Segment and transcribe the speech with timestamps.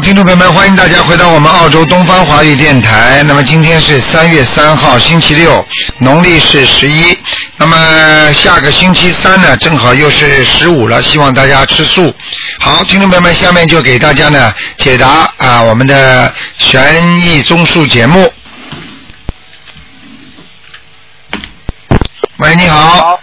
[0.00, 3.22] 听众朋友们，欢迎大家回到我们澳洲东方华语电台。
[3.24, 5.66] 那么今天是三月三号，星期六，
[5.98, 7.18] 农历是十一。
[7.56, 12.14] 那么下个星期三呢，正好又是十五了，希望大家吃素。
[12.60, 18.32] 好，听众朋友们，下面就给大家呢解答啊我们的悬疑综述节目。
[22.36, 23.18] 喂，你好。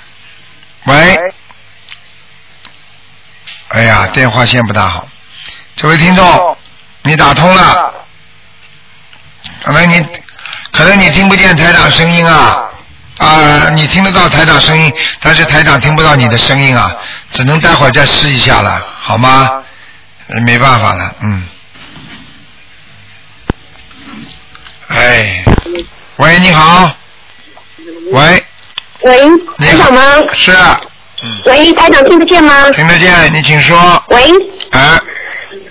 [0.86, 1.18] 喂。
[3.70, 5.08] 哎呀，电话线不大好。
[5.76, 6.55] 这位听众，
[7.06, 7.94] 你打通了，
[9.64, 10.06] 可能你
[10.72, 12.64] 可能你听不见台长声音啊。
[13.18, 14.92] 啊，你听得到台长声音，
[15.22, 16.94] 但是台长听不到你的声音啊，
[17.32, 19.64] 只能待会儿再试一下了，好吗？
[20.28, 21.48] 呃没办法了，嗯。
[24.90, 25.46] 哎，
[26.18, 26.92] 喂，你好，
[28.12, 28.46] 喂，
[29.04, 29.78] 喂，你好。
[29.78, 30.02] 台长吗？
[30.34, 30.82] 是，啊。
[31.46, 32.70] 喂，台长听得见吗？
[32.72, 34.24] 听得见，你请说，喂，
[34.72, 35.00] 哎，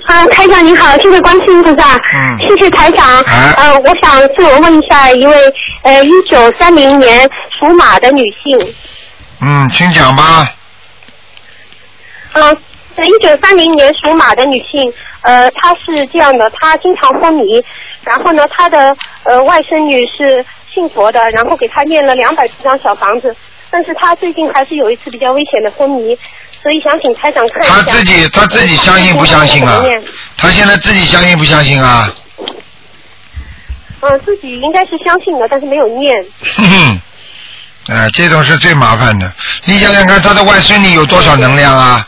[0.06, 2.38] 啊，台长你好，谢谢观世音菩萨，嗯。
[2.38, 3.06] 谢谢台长。
[3.22, 3.54] 啊。
[3.56, 5.34] 呃，我想自我问一下一位
[5.82, 8.74] 呃一九三零年属马的女性，
[9.40, 10.54] 嗯，请讲吧，
[12.34, 12.44] 嗯、
[12.96, 17.64] 呃，一九三零年属马的女性，呃，她是这样的，她经常昏迷，
[18.02, 23.34] 然后呢，她的呃外甥女是信佛的，然后给她念了两百多张小房子，
[23.74, 26.16] 但是他最近还是有一次比较危险的昏迷，
[26.62, 27.74] 所以想请台长看一下。
[27.74, 29.82] 他自己他自己相信不相信啊？
[30.36, 32.08] 他现在自己相信不相信啊？
[34.00, 36.24] 嗯，自己应该是相信的，但是没有念。
[36.54, 37.00] 哼哼，
[37.88, 39.32] 哎，这种是最麻烦的。
[39.64, 42.06] 你想想看，他的外孙女有多少能量啊？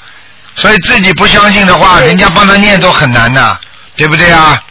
[0.54, 3.58] 所以自己不相信的话，人家帮他念都很难的，
[3.96, 4.62] 对不对啊？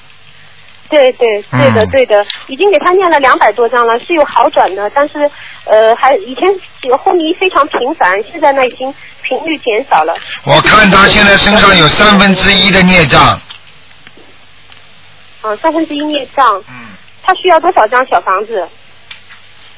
[0.90, 5.20] 对对对的嗯对的，已经给他念了两百多张了，是有好转的，但是
[5.66, 6.44] 呃还以前
[6.82, 10.14] 这个昏迷非常频繁，现在呢已经频率减少了。
[10.46, 13.42] 我看他现在身上有三分之一的孽障，
[15.42, 16.90] 嗯，三分之一孽障，嗯，
[17.24, 18.68] 他需要多少张小房子？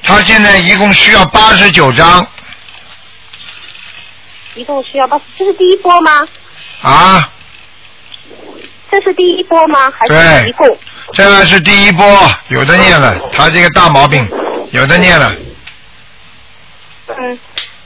[0.02, 2.24] 他现在一共需要八十九张
[4.54, 6.28] 一共需要八十，这是第一波吗？
[6.82, 7.30] 啊，
[8.90, 9.90] 这是第一波吗？
[9.90, 10.68] 还是一共？
[11.12, 12.04] 这个是第一波，
[12.48, 14.28] 有的念了，他这个大毛病，
[14.72, 15.34] 有的念了，
[17.08, 17.38] 嗯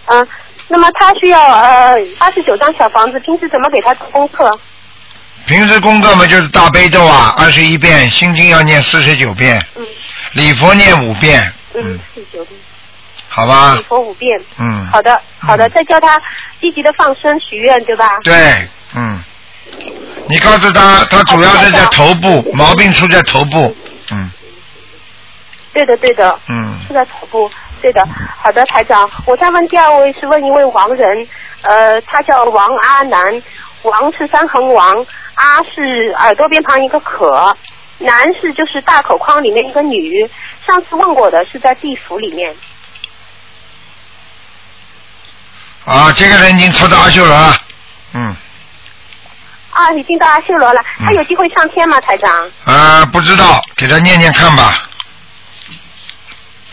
[0.06, 0.28] 嗯，
[0.68, 4.50] 那么他需要呃八十九张小房子，平时怎么给他做功课？
[5.46, 9.86] 平时功课嘛就是大悲咒啊，二十一遍，心经要念四十九遍，嗯。
[10.32, 12.58] 礼佛念五遍，嗯四十九遍，
[13.28, 13.74] 好吧。
[13.74, 14.40] 礼，佛五遍。
[14.58, 15.70] 嗯，好的，好的，嗯。
[15.74, 16.20] 再教他
[16.60, 18.18] 积极的放生许愿，对吧？
[18.22, 19.22] 对，嗯，
[20.28, 23.74] 你告诉他，他主要是在头部，毛病出在头部，
[24.10, 24.30] 嗯。
[25.72, 27.50] 对的，对的，嗯，是在头部。
[27.80, 28.06] 对的，
[28.40, 31.28] 好的，台长，我再问第二位是问一位王人，
[31.62, 33.42] 呃，他叫王阿南，
[33.82, 37.56] 王是三横王，阿是耳朵边旁一个可，
[37.98, 40.30] 南是就是大口框里面一个女，
[40.64, 42.54] 上次问过的是在地府里面。
[45.84, 47.56] 啊，这个人已经抽到阿修罗了，
[48.12, 48.36] 嗯，
[49.72, 52.30] 啊，已经到阿修罗了，嗯他有机会上天吗，台长？
[52.64, 54.72] 啊，不知道，给他念念看吧，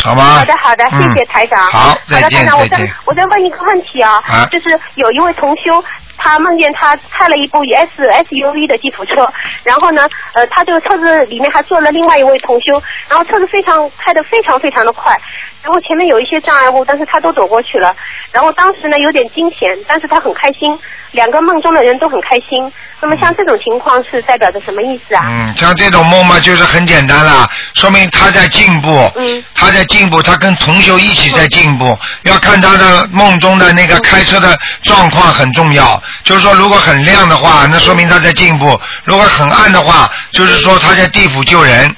[0.04, 0.36] 好吗？
[0.36, 1.72] 好的，好的，谢谢嗯台长。
[1.72, 2.90] 好，再的，台见，长，我再。
[3.06, 5.84] 我再问一个问题啊，啊就是有一位同修，
[6.20, 9.26] 他梦见他开了一部 S SUV 的吉普车，
[9.64, 15.18] 然后呢，呃，他这个车子里面还坐了另外一位同修，然后车子非常开得非常非常的快，
[15.64, 17.96] 然后前面有一些障碍物，但是他都躲过去了，
[18.32, 20.78] 然后当时呢有点惊险，但是他很开心，
[21.12, 22.72] 两个梦中的人都很开心。
[23.02, 25.24] 那么像这种情况是代表着什么意思啊？
[25.26, 31.98] 嗯，像这种梦嘛，就是很简单了，说明他在进步，嗯他在进步，他跟同修一起在进步。
[32.24, 41.96] 要看他的梦中的那个开车的状况很重要，就是说如果很亮的话，那说明他在进步；如果很暗的话，就是说他在地府救人。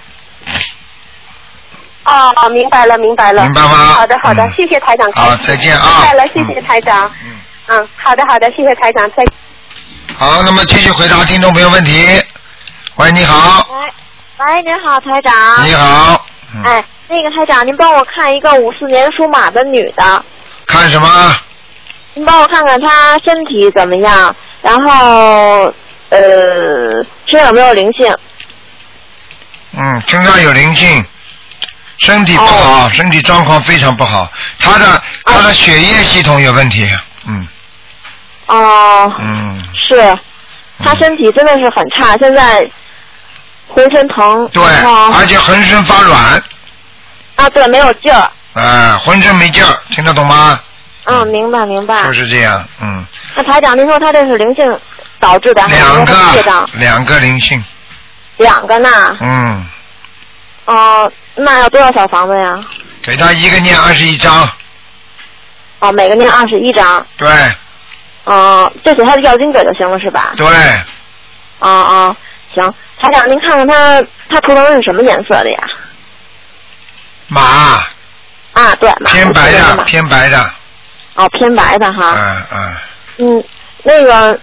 [2.04, 3.44] 哦，明白了，明白了。
[3.44, 5.12] 明白吗好的，好的，嗯谢谢台长。
[5.13, 7.12] 好再见啊明白了，谢谢台长。
[7.24, 7.38] 嗯，
[7.68, 9.34] 嗯，好的，好的，谢谢台长，再见。
[10.18, 12.22] 好，那么继续回答听众朋友问题。
[12.96, 13.94] 喂，你好，喂，
[14.46, 15.34] 喂，您好，台长。
[15.66, 20.25] 你好，嗯，哎，那个台长，您帮我看一个五四年属马的女的，
[20.66, 21.36] 看什么？
[22.13, 25.74] 您帮我看看他身体怎么样，然后
[26.10, 26.19] 呃，
[27.25, 28.13] 身上有没有灵性？
[29.72, 31.06] 嗯，身上有灵性，
[32.00, 34.30] 身体不好，身体状况非常不好，
[34.60, 36.90] 他的他的血液系统有问题，
[37.25, 37.48] 嗯
[38.48, 40.18] 哦，嗯，是，
[40.84, 42.69] 他身体真的是很差，现在
[43.69, 44.46] 浑身疼。
[44.50, 46.44] 对，然后而且浑身发软，
[47.38, 48.30] 啊，对，没有劲儿。
[48.54, 50.60] 啊，浑身没劲儿，听得懂吗？
[51.06, 52.13] 嗯，明白明白就。
[52.13, 53.06] 是这样，嗯，
[53.36, 54.80] 那台长，您说他这是灵性
[55.19, 56.65] 导致的，还是两个？
[56.74, 57.63] 两个灵性，
[58.38, 58.89] 两个呢。
[59.19, 59.65] 嗯，
[60.65, 62.59] 哦、那要多少小房子呀？
[63.01, 64.48] 给他一个念二十一章，
[65.80, 67.06] 哦，每个念二十一张。
[67.18, 67.27] 对
[68.24, 70.33] 哦、就写他的要经者就行了是吧？
[70.38, 70.45] 对，
[71.59, 72.15] 哦哦，
[72.54, 72.74] 行。
[73.01, 75.57] 台长，您看看他他图腾是什么颜色的呀？
[77.27, 77.42] 马
[78.54, 80.54] 啊，对，偏白的，偏白的，
[81.16, 82.16] 哦，偏白的哈。
[82.16, 82.78] 嗯嗯，
[83.38, 83.44] 嗯，
[83.84, 84.40] 那个，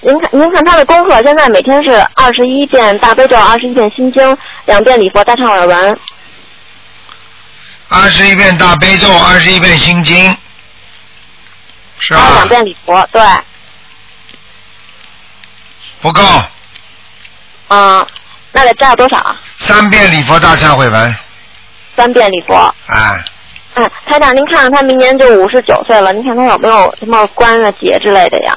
[0.00, 5.98] 您看，您看他的功课现在每天是二十一遍大悲咒，二十一遍心经，两遍礼佛大忏悔文。
[7.88, 10.36] 二十一遍大悲咒，二十一遍心经，
[11.98, 12.48] 是吧还有两？
[12.48, 13.22] 遍礼佛，对，
[16.00, 16.22] 不够，
[17.68, 18.06] 嗯，
[18.52, 19.36] 那得加多少啊？
[19.58, 21.16] 三遍礼佛大忏悔文，
[21.96, 22.54] 三遍礼佛。
[22.54, 23.24] 啊，
[23.74, 28.56] 哎，台长，您看看他明年就五十九岁了，您看他有没有什么关啊节之类的呀？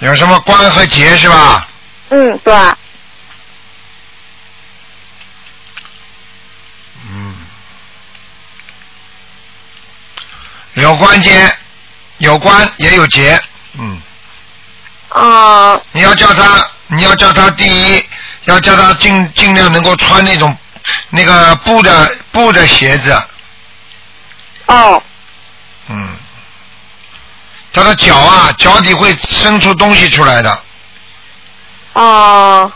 [0.00, 1.66] 有什么关和节是吧？
[2.10, 2.54] 嗯，对，
[7.10, 7.34] 嗯，
[10.74, 11.30] 有关节，
[12.18, 13.40] 有关也有节，
[13.78, 13.98] 嗯，
[15.14, 18.04] 啊、你要叫他，你要叫他第一，
[18.46, 20.56] 要叫他尽尽量能够穿那种
[21.10, 23.16] 那个布的布的鞋子，
[24.66, 25.00] 哦，
[25.86, 26.08] 嗯，
[27.72, 30.58] 他的脚啊，脚底会伸出东西出来的。
[31.92, 32.72] 哦，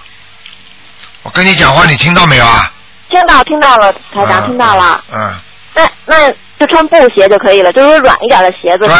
[1.24, 2.72] 我跟你讲话，你听到没有啊？
[3.10, 5.04] 听到听到了，台长、嗯听到了。
[5.12, 5.34] 嗯，
[5.74, 6.30] 那那
[6.60, 8.84] 就穿布鞋就可以了，就是软一点的鞋子。
[8.84, 8.94] 对，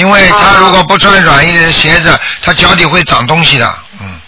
[0.00, 3.78] 因为他哦如果不穿软一点的鞋子，他脚底会长东西的。
[4.00, 4.18] 嗯，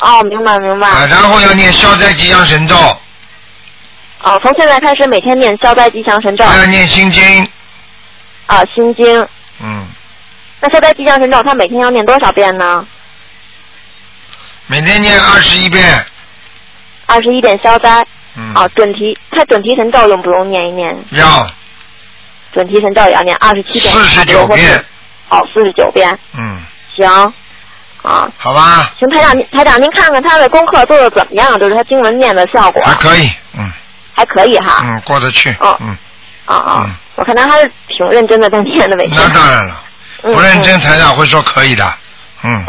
[0.00, 0.88] 哦，明白明白。
[0.88, 2.76] 啊，然后要念消灾吉祥神咒，
[4.22, 7.48] 哦，从现在开始每天念消灾吉祥神咒还要念心经。
[8.46, 9.28] 啊，心经。
[9.60, 9.84] 嗯，
[10.60, 12.86] 那消灾吉祥神咒他每天要念多少遍呢？
[14.68, 16.06] 每天念二十一遍。
[17.06, 18.06] 二十一遍消灾。
[18.36, 20.96] 嗯，哦，准提，他准提神咒用不用念一念？
[21.10, 21.50] 要
[22.52, 23.92] 准提神咒也要念二十七遍。
[23.92, 24.84] 四十九遍。
[25.28, 26.58] 哦，四十九遍，嗯，
[26.94, 27.32] 行。
[28.02, 31.58] 啊，好吧，行，台长，您台长，您看看他的功课做的怎么样？
[31.58, 33.28] 就是他经文念的效果还可以。
[33.58, 33.68] 嗯
[34.14, 34.80] 还可以哈。
[34.84, 35.50] 嗯，过得去。
[35.60, 35.88] 哦嗯，
[36.46, 39.16] 啊啊、嗯我看他还是挺认真的在念的，每天。
[39.16, 39.82] 那当然了，
[40.22, 41.84] 嗯不认真台长会说可以的。
[42.44, 42.64] 嗯，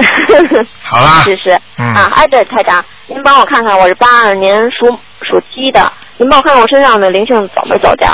[0.81, 1.59] 好啦是是。
[1.77, 8.11] 嗯啊，哎，对，台长，您帮我看看，我是八二年属属鸡的，您帮我看看我身上的灵性走没走掉？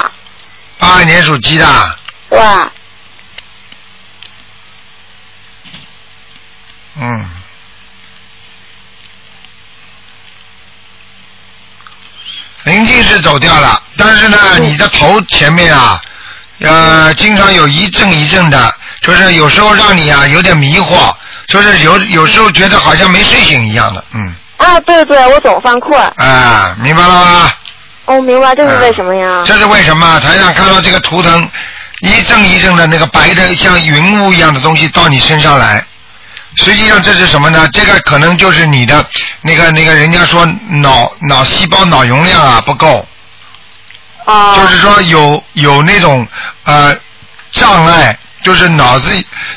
[0.77, 1.65] 八二年属鸡的，
[2.29, 2.39] 对，
[6.95, 7.29] 嗯。
[12.63, 16.01] 灵性是走掉了，但是呢，嗯你的头前面啊，
[16.59, 21.13] 呃，经常有一阵一阵的，就是有时候让你啊有点迷惑，
[21.47, 26.01] 就是有有时候觉得好像没睡醒一样的，嗯，啊，对对，我总犯困。
[26.15, 27.51] 啊，明白了吗？
[28.05, 29.43] 哦，明白，这是为什么呀？
[29.45, 30.19] 这是为什么？
[30.21, 31.49] 台上看到这个图腾，
[31.99, 35.85] 一阵一阵的那个白的像云雾一样的东西到你身上来，
[36.63, 37.67] 实际上这是什么呢？
[37.73, 39.05] 这个可能就是你的
[39.41, 43.05] 那个那个人家说脑脑细胞脑容量啊不够，
[44.25, 44.55] 啊。
[44.55, 46.27] 就是说有有那种
[46.63, 46.95] 呃
[47.51, 49.09] 障碍，就是脑子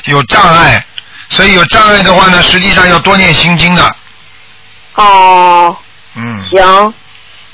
[0.05, 0.83] 有障碍，
[1.29, 3.95] 所以有障碍的话呢，实际上要多念心经的，
[4.95, 5.75] 哦，
[6.15, 6.93] 嗯，行，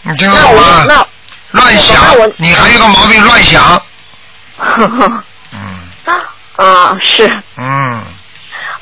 [0.02, 0.86] 你听得懂吗？
[0.88, 1.08] 那。
[1.52, 1.96] 乱想，
[2.38, 3.80] 你还有个毛病乱想，
[5.52, 5.80] 嗯
[6.56, 8.04] 啊，是嗯。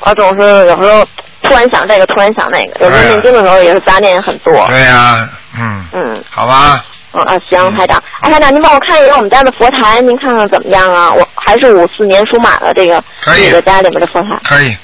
[0.04, 1.06] 我总是有时候
[1.42, 4.52] 突然想这个，突然想那个，有时候念经的时候也是杂念很多。
[4.68, 5.28] 对呀、
[5.58, 11.10] 嗯，嗯，好吧，嗯啊，行，台长，哎，台长，您帮我看一下我们家的佛台，您看看怎么样啊？
[11.12, 14.76] 我还是五四年属马的这个可以这个家里面的佛台，可以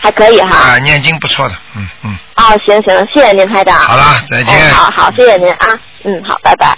[0.00, 0.56] 还可以哈。
[0.56, 3.76] 啊，念经不错的，嗯嗯，啊，行行，谢谢您，台长。
[3.78, 4.54] 好了，再见。
[4.54, 5.66] 嗯，好好，谢谢您啊，
[6.04, 6.74] 嗯，好，拜拜。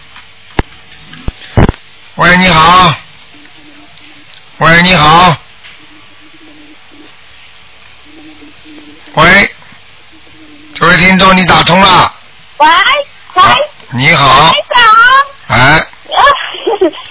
[2.16, 2.92] 喂，你好。
[4.58, 5.36] 喂，你好。
[9.16, 9.50] 喂，
[10.74, 12.14] 这位听众，你打通了。
[12.58, 12.66] 喂
[13.34, 13.56] 喂，啊
[13.92, 14.50] 你好。
[14.50, 14.84] 你好，
[15.48, 16.20] 哎，啊，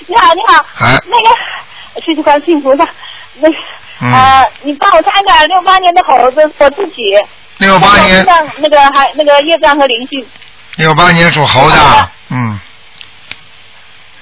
[0.08, 1.02] 你好你好，哎。
[1.06, 2.88] 那个谢谢观世音菩萨，
[3.40, 3.58] 那个
[4.02, 4.14] 嗯。
[4.14, 7.02] 呃，你帮我看看六八年的猴子，我自己。
[7.58, 10.28] 六八年，那个那个还那个业障和灵性，
[10.76, 12.60] 六八年属猴的，嗯。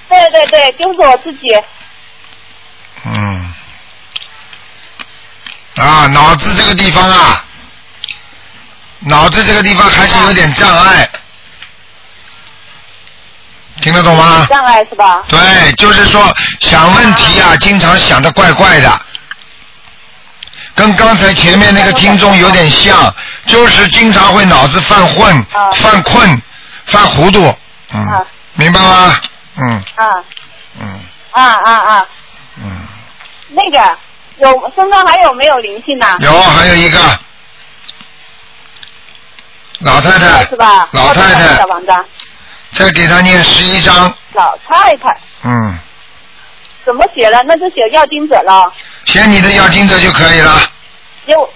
[0.08, 1.40] 对对对，就是我自己，
[3.04, 3.52] 嗯。
[5.76, 7.44] 啊，脑子这个地方啊，
[9.06, 11.08] 脑子这个地方还是有点障碍，
[13.80, 14.46] 听得懂吗？
[14.48, 15.22] 障碍是吧？
[15.28, 19.00] 对，就是说想问题啊，经常想的怪怪的，
[20.74, 23.14] 跟刚才前面那个听众有点像，
[23.46, 25.70] 就是经常会脑子犯混、啊。
[25.76, 26.42] 犯困、
[26.86, 27.54] 犯糊涂，
[27.92, 28.22] 嗯啊，
[28.54, 29.20] 明白吗？
[29.56, 29.84] 嗯。
[29.96, 30.24] 啊。
[30.80, 31.00] 嗯。
[31.32, 32.06] 啊啊啊！
[32.56, 32.86] 嗯，
[33.48, 33.98] 那个
[34.38, 36.16] 有身上还有没有灵性呢？
[36.20, 36.98] 有还有一个
[39.80, 40.88] 老太太是，吧？
[40.92, 42.04] 老太太小王章，
[42.72, 45.78] 再给他念十一章，老太太嗯，
[46.84, 47.42] 怎么写了？
[47.44, 48.72] 那就写要经者了，
[49.04, 50.60] 写你的要经者就可以了，
[51.26, 51.50] 写我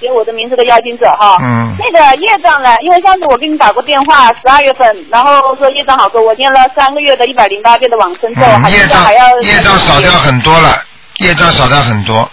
[0.00, 1.38] 写我的名字的要经者哈。
[1.42, 2.76] 嗯那个业障呢？
[2.82, 10.82] 因为上次我给你打过电话，十二月份，然后说业障好多，我念了三个月的一百零八遍的往生咒，嗯，还业障还要业障少掉很多了，
[11.18, 12.30] 业障少掉很多，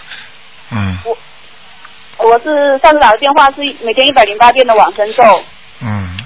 [0.70, 1.16] 嗯我
[2.42, 5.22] 是上次打的电话是每天一百零八遍的往生咒，
[5.80, 6.16] 嗯，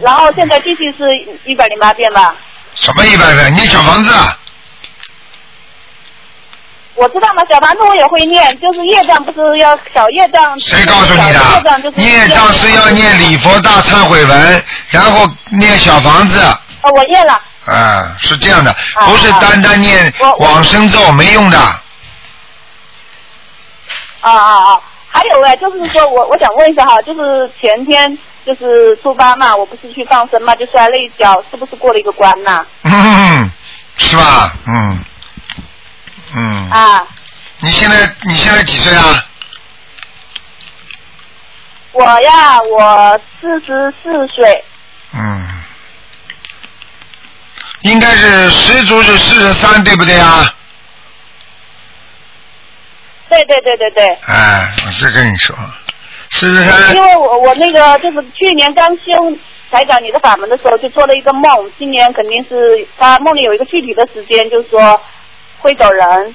[0.00, 2.34] 然后现在继续是一百零八遍吧。
[2.74, 3.54] 什么一百遍？
[3.54, 4.38] 念小房子啊？
[6.94, 10.58] 我知道嘛，小房子我也会念，就是业障不是要小业障。
[10.60, 12.02] 谁告诉你的业障就是的？
[12.02, 16.40] 业障是要念礼佛大忏悔文，然后念小房子，
[16.82, 17.40] 哦，我念了。
[17.66, 21.58] 啊，是这样的，啊不是单单念我我往生咒没用的。
[21.58, 21.80] 啊
[24.22, 24.80] 啊啊！
[25.16, 32.66] 还有哎，就是说我我想问一下哈，就是前天就是初八嘛，我不是去放生嘛，就摔了一跤，是不是过了一个关呐？
[32.82, 33.50] 嗯，
[33.96, 34.52] 是吧？
[34.66, 35.04] 嗯，
[36.34, 36.70] 嗯。
[36.70, 37.02] 啊，
[37.60, 39.24] 你现在你现在几岁啊？
[41.92, 44.62] 我呀，我四十四岁，
[45.14, 45.48] 嗯，
[47.80, 50.52] 应该是十足是四十三，对不对啊？
[53.28, 54.04] 对对对对对。
[54.26, 55.54] 哎，我是跟你说，
[56.30, 59.36] 四十因，为我我那个就是去年刚修
[59.70, 65.00] 台长你的法门的时候，就做了一个梦，今年肯定是他梦里有一个具体的时间，就是说
[65.58, 66.34] 会走人，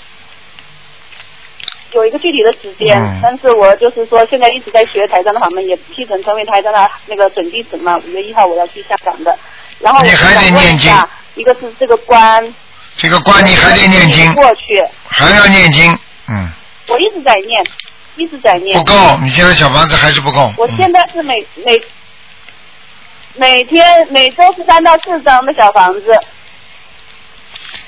[1.94, 2.98] 有一个具体的时间。
[2.98, 7.98] 嗯但是我就是说现在一直在学台长的法门，也批准成为台长的那个准弟子嘛。
[8.00, 9.38] 五月一号我要去香港的，
[9.80, 12.54] 然后我你还得想问念经一下，一个是这个关，
[12.98, 16.52] 这个关你还得念经，过去，还要念经，嗯，
[16.92, 17.64] 我一直在念，
[18.16, 18.86] 一直在念不。
[18.86, 20.52] 够，你现在小房子还是不够。
[20.58, 21.82] 我嗯现在是每每
[23.36, 26.20] 每天每周是三到四张的小房子。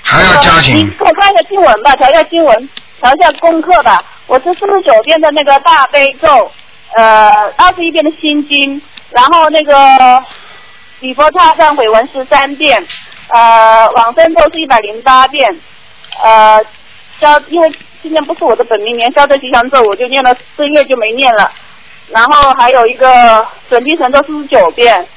[0.02, 2.70] 还要加你紧，给我看一下经文吧，调一下经文，
[3.02, 4.04] 调一下功课吧。
[4.28, 6.52] 我是四十九遍的那个大悲咒，
[6.96, 10.24] 呃，二十一遍的心经，然后那个
[11.00, 12.86] 礼佛大忏悔文十三遍，
[13.30, 15.50] 呃，往生咒是一百零八遍，
[16.24, 16.64] 呃，
[17.20, 17.72] 消因为
[18.04, 21.52] 今年不是我的本命年，消灾吉祥咒我就念了四月就没念了，
[22.10, 25.08] 然后还有一个准提神咒四十九遍，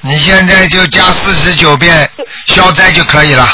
[0.00, 2.10] 你现在就加四十九遍
[2.48, 3.46] 消灾就可以了。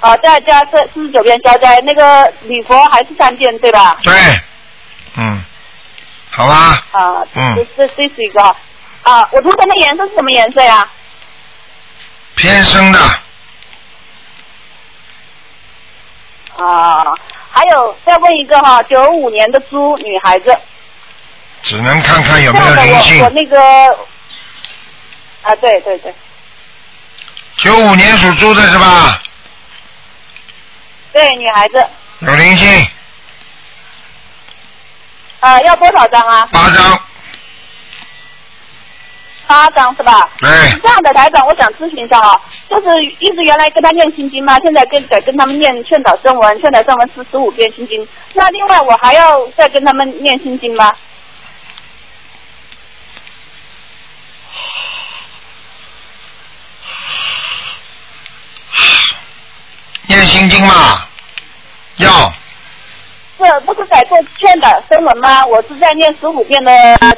[0.00, 3.98] 啊、再加这四十九遍消灾，那个礼佛还是三遍对吧？
[4.02, 4.12] 对，
[5.16, 5.44] 嗯，
[6.30, 7.54] 好吧，啊，嗯。
[7.76, 8.42] 这这这是一个。
[9.02, 10.88] 啊，我图腾的颜色是什么颜色呀？
[12.34, 12.98] 偏深的，
[16.60, 17.14] 啊，
[17.50, 20.54] 还有再问一个哈，九五年的猪女孩子，
[21.62, 23.30] 只能看看有没有灵性我我。
[23.30, 23.58] 那个
[25.42, 26.14] 啊，对对对
[27.56, 29.18] 九五年属猪的是吧？
[31.12, 31.84] 对，女孩子
[32.20, 32.86] 有灵性，
[35.40, 36.48] 啊，要多少张啊？
[36.52, 37.00] 八张，
[39.50, 40.30] 八张是吧？
[40.38, 50.92] 对是，这样的，台长，我想咨询一下啊，就是一直原来跟他念心经嘛，现在跟改跟他们念劝导正文，劝导正文是十五遍心经，那另外我还要再跟他们念心经吗？
[60.06, 61.08] 念心经嘛，
[61.96, 62.32] 要
[63.40, 65.46] 这不是在做劝的声文吗？
[65.46, 66.72] 我是在念十五遍的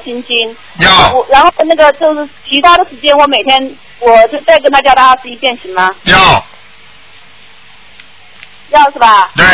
[0.04, 0.56] 心经。
[0.78, 5.90] 要我然后那个就是其他的时间，我每天我就再跟他教他二十一遍，行吗？
[6.04, 6.16] 要，
[8.70, 9.30] 要是吧？
[9.36, 9.44] 对，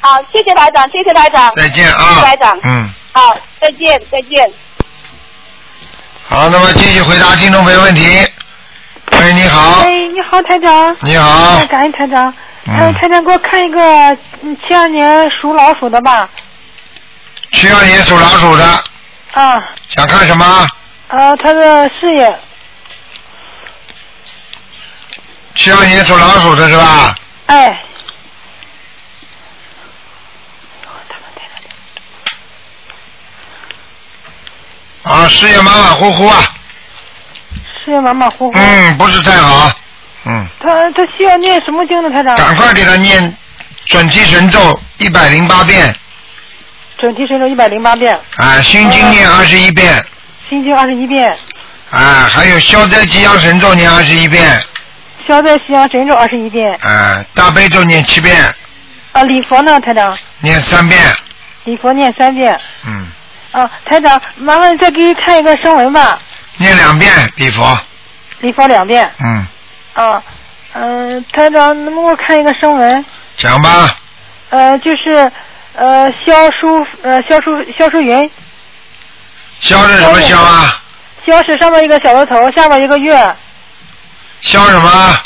[0.00, 1.52] 好，谢谢台长，谢谢台长。
[1.56, 4.48] 再见谢谢啊台长。，嗯，好，再见，再见。
[6.24, 8.00] 好，那么继续回答听众朋友问题。
[9.10, 10.96] 喂，你好，哎，你好，台长。
[11.00, 12.32] 你好哎，感恩台长。
[12.64, 13.80] 嗯呃，台长给我看一个
[14.42, 16.28] 嗯七二年属老鼠的吧。
[17.52, 18.64] 七二年属老鼠的，
[19.32, 20.44] 啊，想看什么？
[21.08, 22.38] 啊，他的事业。
[25.54, 27.14] 七二年属老鼠的是吧？
[27.46, 27.78] 哎。
[35.02, 36.40] 啊，事业马马虎虎啊，
[37.84, 38.56] 事业马马虎虎。
[38.56, 39.70] 嗯，不是太好。
[40.24, 42.36] 嗯，他他需要念什么经呢，台长？
[42.36, 43.36] 赶快给他念
[43.86, 45.94] 准提神咒一百零八遍，
[46.98, 50.04] 准提神咒一百零八遍，啊，心经念二十一遍，
[50.48, 51.28] 心经二十一遍，
[51.90, 54.62] 啊，还有消灾吉祥神咒念二十一遍，
[55.26, 56.72] 消灾吉祥神咒二十一遍。
[56.82, 58.36] 啊，大悲咒念七遍，
[59.12, 60.16] 啊，礼佛呢，台长？
[60.40, 61.00] 念三遍，
[61.64, 62.56] 礼佛念三遍。
[62.86, 63.08] 嗯，
[63.50, 66.18] 啊，台长，麻烦再给看一个声纹吧，
[66.58, 67.76] 念两遍礼佛，
[68.40, 69.10] 礼佛两遍。
[69.18, 69.46] 嗯，
[69.94, 70.22] 啊，
[70.72, 73.04] 嗯、团长，能不能给我看一个声纹？
[73.36, 73.98] 讲吧，
[74.50, 75.30] 呃，就是
[75.74, 78.30] 呃，肖淑呃，肖淑肖淑云，
[79.60, 80.82] 肖是什么肖啊？
[81.26, 83.36] 肖是上面一个小额头，下面一个月，
[84.40, 85.18] 肖什么？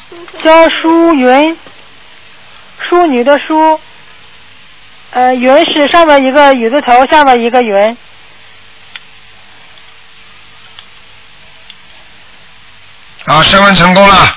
[0.42, 1.56] 肖淑云，
[2.88, 3.80] 淑女的淑，
[5.10, 7.96] 呃，云是上面一个雨字头，下面一个云。
[13.24, 14.32] 啊，升温成功了，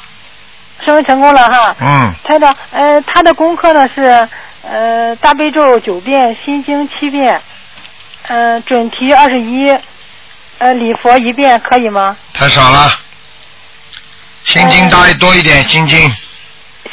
[1.03, 1.75] 成功了哈。
[1.79, 4.27] 嗯，台长，呃，他的功课呢是
[4.63, 7.41] 呃大悲咒九遍，心经七遍，
[8.27, 9.69] 呃准提二十一，
[10.58, 12.15] 呃礼佛一遍，可以吗？
[12.34, 12.89] 太少了，
[14.43, 16.00] 心经大多一点，心经，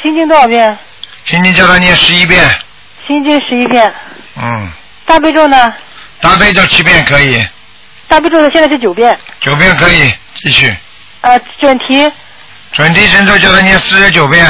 [0.01, 0.77] 心经多少遍？
[1.25, 2.41] 心经叫他念十一遍，
[3.05, 3.93] 心经十一遍，
[4.37, 4.71] 嗯，
[5.05, 5.73] 大悲咒呢？
[6.21, 7.45] 大悲咒七遍可以，
[8.07, 10.73] 大悲咒的现在是九遍，九遍可以，继续。
[11.21, 12.09] 呃准提
[12.73, 14.45] 准提神咒叫他念四十九遍，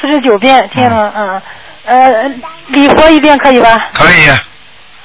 [0.00, 1.42] 四十九遍，听了，嗯，
[1.86, 2.24] 呃
[2.68, 3.88] 礼佛一遍可以吧？
[3.94, 4.28] 可以，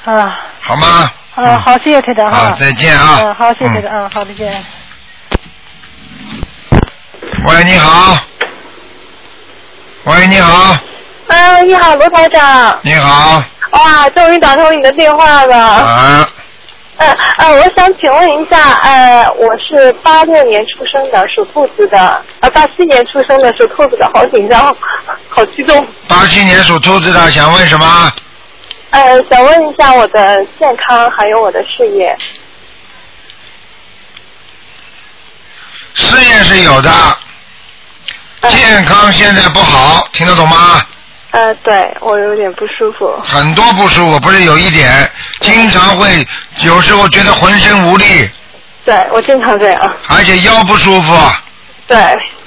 [0.06, 1.12] 啊好吗？
[1.36, 2.38] 啊好，谢谢台长哈。
[2.50, 4.64] 好再见啊嗯，好，谢谢台嗯长，嗯，好，再见。
[7.46, 8.18] 喂，你好。
[10.06, 10.76] 喂，你好，
[11.28, 12.78] 啊，你好，罗台长。
[12.82, 13.42] 你好，
[13.72, 15.58] 哇，终于打通你的电话了。
[15.58, 16.28] 啊，
[17.00, 24.76] 呃呃，我想请问一下，呃，我是八六年出生的，属兔子的，呃，八七年出生的，属兔子的，好紧张，
[25.30, 25.88] 好激动。
[26.10, 28.12] 八七年属兔子的，想问什么？
[28.90, 32.18] 呃，想问一下我的健康还有我的事业。
[35.94, 36.92] 事业是有的，
[38.42, 40.86] 呃健康现在不好，听得懂吗？
[41.32, 43.16] 呃，对我有点不舒服。
[43.24, 45.10] 很多不舒服，不是有一点，
[45.42, 46.26] 经常会
[46.64, 48.30] 有时候觉得浑身无力，
[48.84, 49.96] 对我经常这样。
[50.08, 51.14] 而且腰不舒服。
[51.14, 51.42] 啊，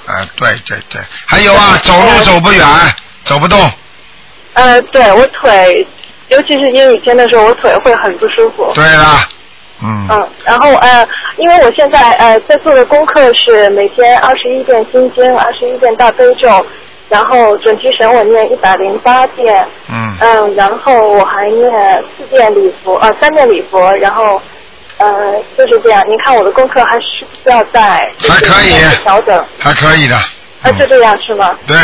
[0.05, 2.65] 呃，对对对，还有啊，走路走不远，
[3.23, 3.71] 走不动。
[4.53, 5.87] 呃，对我腿，
[6.27, 8.71] 尤其是阴雨天的时候，我腿会很不舒服。
[8.75, 9.19] 对了，
[9.81, 16.65] 嗯，嗯，然后呃，因为我现在呃在做的功课是每天二十一遍心经，二十一遍大悲咒，
[17.13, 24.41] 然后准提神我念一百零八遍，嗯，嗯，然后我还念四遍礼佛，呃三遍礼佛，然后
[24.97, 26.03] 呃就是这样。
[26.09, 28.73] 您看我的功课还需不需要再还可以
[29.03, 30.15] 调整，还可以的。
[30.15, 31.55] 啊就这样是吗？
[31.67, 31.77] 对，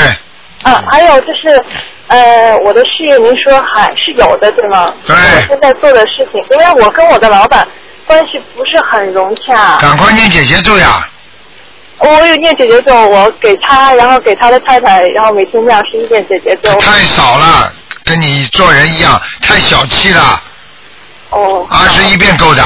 [0.64, 1.62] 啊，还有就是，
[2.08, 4.92] 呃，我的事业您说还是有的，对吗？
[5.06, 7.68] 对我现在做的事情，因为我跟我的老板
[8.08, 9.78] 关系不是很融洽。
[9.80, 11.06] 赶快念姐姐咒呀！
[12.00, 16.74] 我有念姐姐咒，我给他，然后给他的太太，然后每天念十一遍姐姐咒。
[16.80, 17.74] 太少了，
[18.06, 20.42] 跟你做人一样，太小气了。
[21.32, 21.68] 哦。
[21.70, 22.64] 二十一遍够的，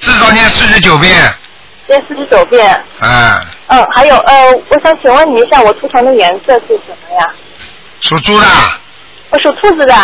[0.00, 1.14] 至少念四十九遍。
[1.86, 2.84] 念四十九遍。
[3.00, 7.26] 嗯，嗯，还有呃，我想请问你一下，我图腾的颜色是什么呀？
[8.00, 8.46] 属猪的，
[9.30, 9.94] 我属兔子的。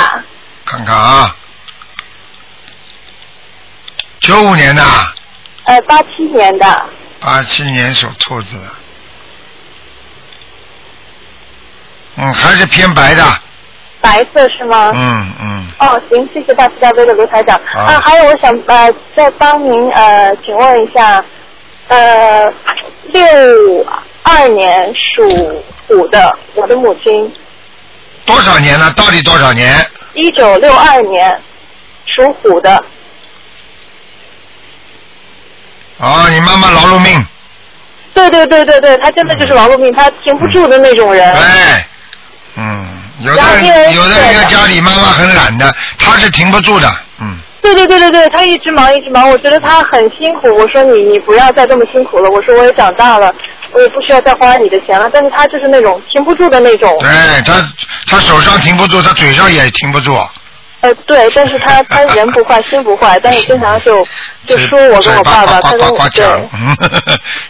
[0.64, 1.36] 看看啊，
[4.20, 4.82] 九五年的，
[5.64, 6.86] 呃，八七年的。
[7.24, 8.70] 八七年属兔子的，
[12.16, 13.22] 嗯，还是偏白的，
[14.00, 14.90] 白色是吗？
[14.94, 17.56] 嗯嗯，哦，行，谢谢大慈大悲的卢台长。
[17.72, 21.24] 啊，还有我想呃再帮您呃请问一下，
[21.88, 22.52] 呃，
[23.04, 23.86] 六
[24.24, 27.32] 二年属虎的我的母亲，
[28.26, 28.90] 多少年了？
[28.94, 29.72] 到底多少年？
[30.14, 31.40] 一九六二年
[32.04, 32.84] 属虎的，
[36.02, 37.24] 哦，你妈妈劳碌命，
[38.12, 41.32] 对对对对对，她真的就是劳碌命，她停不住的那种人。
[41.32, 41.86] 哎，
[42.56, 42.84] 嗯，
[43.20, 50.48] 有的有的人家家里妈妈很懒的，她是停不住的，嗯，对对对对对，她一直忙一直忙，我觉得她很辛苦。
[50.56, 53.32] 我说你你不要再这么辛苦了，我说我也长大了，
[53.70, 55.08] 我也不需要再花你的钱了。
[55.12, 56.98] 但是她就是那种停不住的那种。
[56.98, 57.08] 对
[57.46, 57.54] 她
[58.08, 60.18] 她手上停不住，她嘴上也停不住，
[60.82, 64.04] 呃，对，但是他他人不坏，心不坏，但是经常就
[64.46, 66.26] 就说我跟我爸爸，他跟我 对，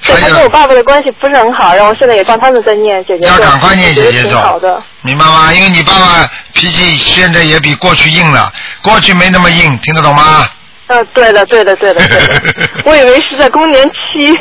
[0.03, 5.51] 对他跟我爸爸的关系不是很好，然后现在也帮他们在念姐姐咒，要赶快念姐姐挺好的。，明白吗？
[5.53, 10.47] 因为你爸爸脾气现在也比过去硬了，过去没那么硬，听得懂吗？
[10.89, 12.43] 嗯，对的，对的，对的，对的。
[12.85, 14.39] 我以为是在更年期。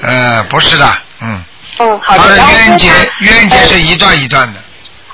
[0.00, 0.86] 呃，不是的，
[1.20, 1.44] 嗯。
[1.80, 2.22] 嗯，好的。
[2.22, 2.88] 他的冤结，
[3.20, 4.60] 冤结是一段一段的。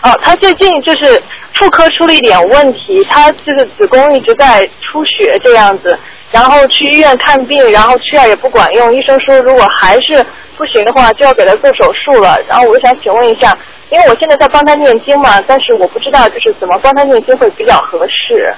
[0.01, 1.21] 哦，他最近就是
[1.55, 5.99] 妇科出了一点问题，他就是子宫一直在出血这样子，
[6.31, 10.25] 然后去医院看病，然后吃药也不管用，医生说如果还是
[10.57, 12.39] 不行的话，就要给他做手术了。
[12.49, 13.57] 然后我就想请问一下，
[13.91, 18.55] 因为我现在在帮他念经嘛，但是我不知道就是怎么帮他念经会比较合适。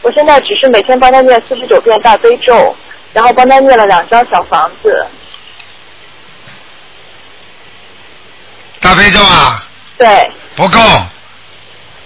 [0.00, 2.74] 我现在只是每天帮他念四十九遍大悲咒，
[3.12, 5.06] 然后帮他念了两张小房子。
[8.80, 9.68] 大悲咒啊？
[9.98, 10.06] 对。
[10.56, 10.78] 不够。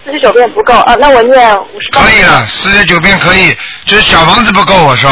[0.05, 1.90] 四十九遍不够啊，那我念五十。
[1.92, 5.11] 可以了，四十九遍可以，就是小房子不够，我说。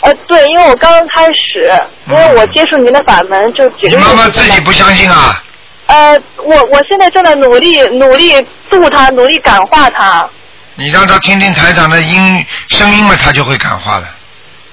[0.00, 1.70] 呃，对，因为我刚刚开始，
[2.08, 3.96] 因为我接触您的法门就几个月。
[3.96, 5.42] 你妈妈自己不相信啊？
[5.86, 10.26] 呃，我我现在正在努力努力度他，努力感化他。
[10.76, 14.08] 你让他听听台长的音声音嘛，他就会感化了。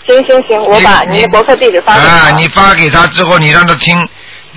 [0.05, 2.07] 行行行，我把您的博客地址发给他。
[2.07, 4.01] 啊，你发给他之后，你让他听。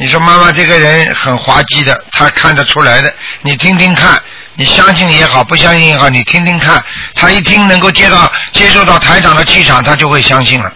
[0.01, 3.15] 你说妈妈这个人很滑稽的，他看得出来的。
[3.43, 4.19] 你听听看，
[4.55, 6.83] 你相信也好，不相信也好，你听听看。
[7.15, 10.73] 他一听能够接到接受到台长的气场，他就会相信了。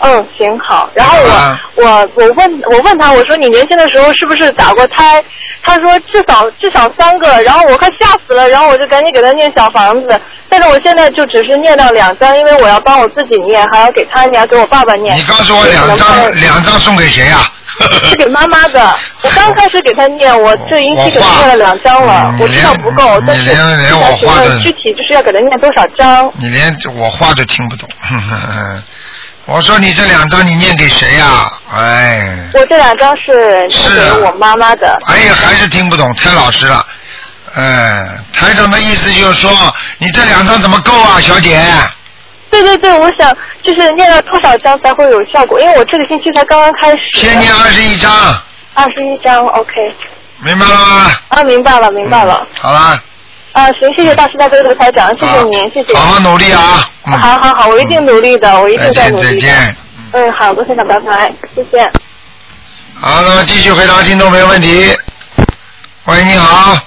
[0.00, 0.88] 嗯，行好。
[0.94, 5.22] 然后我我我问我问他，我说你年轻的时候是不是打过胎？
[5.62, 7.42] 他说至少至少三个。
[7.42, 10.20] 然后我快吓死了，然后我就赶紧给他念小房子。
[10.48, 15.16] 但是我现在就只是念到两张，因为我要帮我自己念，还要给他念，给我爸爸念。
[15.16, 17.38] 你告诉我两张两张送给谁呀？
[18.08, 18.96] 是给妈妈的。
[19.22, 22.34] 我刚开始给他念，我这一期给他念了两张了。
[22.40, 23.44] 我知道不够，但是
[24.62, 26.32] 具体就是要给他念多少张？
[26.38, 27.88] 你连我话都听不懂。
[29.50, 31.50] 我说你这两张你念给谁呀？
[31.72, 32.22] 哎。
[32.52, 34.98] 我这两张是念给我妈妈的。
[35.06, 36.86] 哎呀，还是听不懂，太老实了。
[37.54, 39.50] 哎，台长的意思就是说，
[39.96, 41.58] 你这两张怎么够啊，小姐？
[42.50, 45.58] 对对对，我想就是念了多少张才会有效果？
[45.58, 47.02] 因为我这个星期才刚刚开始。
[47.14, 48.10] 先念二十一张。
[48.74, 49.72] 二十一张，OK。
[50.40, 51.10] 明白了吗？
[51.28, 52.46] 啊，明白了，明白了。
[52.60, 53.02] 好了。
[53.58, 55.92] 啊，行，谢谢大师大悲的台长，谢谢您，谢谢。
[55.92, 56.88] 好好努力啊！
[57.02, 59.24] 好好好，我一定努力的，我一定在努力。
[59.24, 59.76] 再见，再见。
[60.12, 61.90] 嗯，好，罗先生，拜拜，谢谢。
[62.94, 64.96] 好，那么继续回答听众没问题。
[66.04, 66.78] 喂，你好。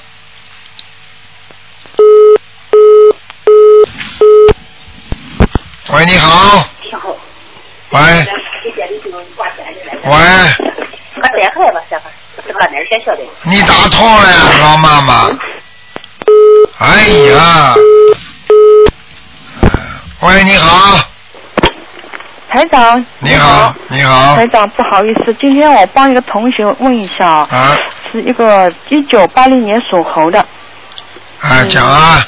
[5.94, 6.66] 喂，你好。
[7.90, 8.00] 喂。
[10.06, 10.14] 喂。
[13.44, 15.30] 你打通了呀，老妈妈。
[16.80, 17.76] 哎呀，
[20.22, 20.98] 喂，你好，
[22.50, 27.78] 台长，你好，你好，台长，不好意思，今天我帮一个同学问一下啊，
[28.12, 30.40] 是一个一九八零年属猴的，
[31.40, 32.26] 啊，讲啊，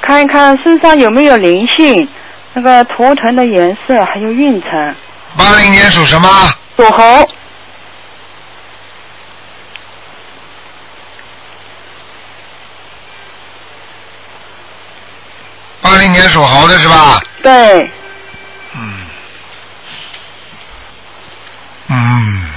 [0.00, 2.08] 看一看身上有没有灵性，
[2.54, 4.94] 那个图腾的颜色还有运程。
[5.36, 6.28] 八零年属什么？
[6.76, 7.28] 属猴。
[16.06, 17.20] 零年属猴的是吧？
[17.42, 17.90] 对。
[18.76, 19.06] 嗯。
[21.88, 22.50] 嗯。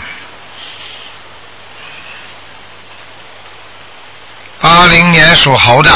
[4.61, 5.89] 八零年属猴的。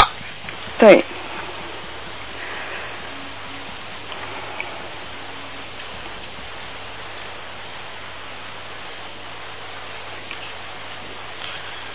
[0.78, 1.04] 对。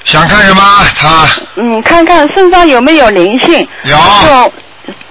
[0.05, 0.61] 想看什么？
[0.95, 1.27] 他。
[1.55, 3.67] 嗯，看看身上有没有灵性。
[3.83, 3.97] 有。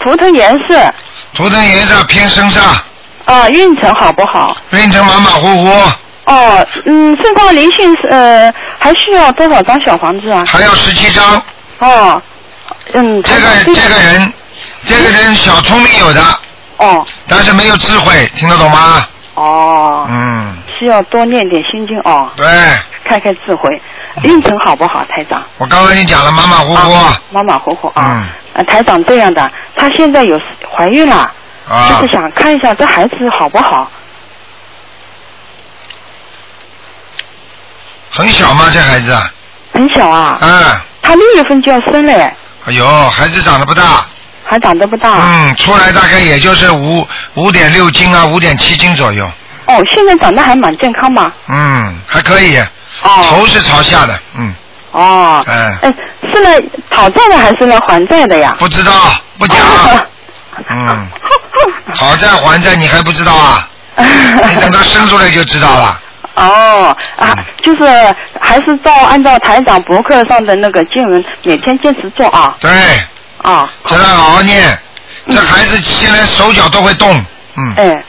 [0.00, 0.94] 图腾颜色，
[1.34, 2.60] 图腾颜色偏深色。
[3.24, 4.56] 啊，运程好不好？
[4.70, 5.68] 运程马马虎虎。
[6.24, 10.44] 哦，嗯，身上灵性呃，还需要多少张小房子啊？
[10.46, 11.42] 还要十七张。
[11.78, 12.22] 哦，
[12.94, 13.22] 嗯。
[13.22, 14.32] 这个这个人，
[14.84, 16.20] 这个人小聪明有的。
[16.78, 17.06] 哦。
[17.28, 19.06] 但是没有智慧，听得懂吗？
[19.34, 20.06] 哦。
[20.10, 20.56] 嗯。
[20.78, 22.30] 需要多念点心经哦。
[22.36, 22.46] 对。
[23.04, 23.70] 开开智慧，
[24.24, 25.42] 运程好不好，台长？
[25.58, 27.14] 我刚刚已经讲了，马马虎虎。
[27.30, 28.26] 马马虎虎啊。
[28.54, 28.64] 嗯。
[28.66, 30.40] 台长这样的，她现在有
[30.76, 31.30] 怀孕了，
[31.88, 33.90] 就是想看一下这孩子好不好。
[38.10, 38.64] 很小吗？
[38.72, 39.16] 这孩子？
[39.72, 40.38] 很小啊。
[40.40, 40.50] 嗯。
[41.00, 42.14] 他六月份就要生嘞。
[42.66, 44.04] 哎呦，孩子长得不大。
[44.44, 45.20] 还长得不大。
[45.22, 49.30] 嗯，出来大概也就是五五点六斤啊，五点七斤左右。
[49.66, 51.30] 哦，现在长得还蛮健康嘛。
[51.48, 52.58] 嗯，还可以。
[53.02, 53.22] 哦。
[53.30, 54.54] 头是朝下的，嗯。
[54.92, 55.44] 哦。
[55.46, 55.78] 哎。
[55.82, 55.94] 哎，
[56.32, 58.54] 是来讨债的还是来还债的呀？
[58.58, 58.92] 不知道，
[59.38, 59.58] 不讲。
[60.68, 61.08] 嗯。
[61.94, 63.68] 讨债还债你还不知道啊？
[63.96, 66.00] 你等他生出来就知道了。
[66.34, 67.82] 哦啊，就是
[68.40, 72.54] 还是照按照台长博客上的那个经文，每天坚持做啊。
[72.60, 72.70] 对。
[73.42, 73.68] 啊。
[73.86, 74.78] 叫他好好念，
[75.28, 77.12] 这孩子现在手脚都会动，
[77.56, 77.74] 嗯。
[77.76, 78.04] 哎。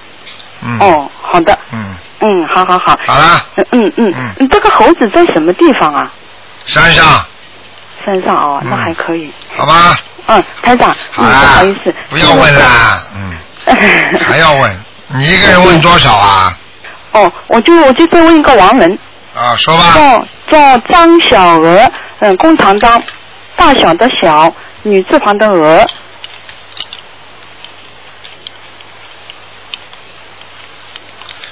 [0.62, 0.78] 嗯。
[0.80, 1.58] 哦，好的。
[1.72, 1.96] 嗯。
[2.20, 2.98] 嗯，好好好。
[3.06, 3.46] 好了。
[3.72, 4.50] 嗯嗯嗯。
[4.50, 6.12] 这个猴子在什么地方啊？
[6.66, 7.26] 山上。
[8.06, 9.32] 山上哦，那还可以。
[9.58, 9.98] 好吧。
[10.28, 11.94] 嗯，台长，不好意思。
[12.10, 13.34] 不要问啦，嗯。
[14.26, 14.80] 还要问？
[15.08, 16.58] 你一个人问多少啊？
[17.14, 19.00] 哦，我就我就再问一个王人。
[19.36, 19.94] 啊，说吧。
[19.96, 23.02] 叫叫张小娥，嗯，工长张，
[23.56, 24.54] 大小的小，
[24.84, 25.86] 女字旁的娥。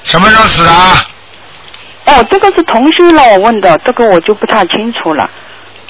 [0.08, 1.06] 什么时候死啊？
[2.06, 5.30] 哦，这个是同修让我问的，这个我就不太清楚了。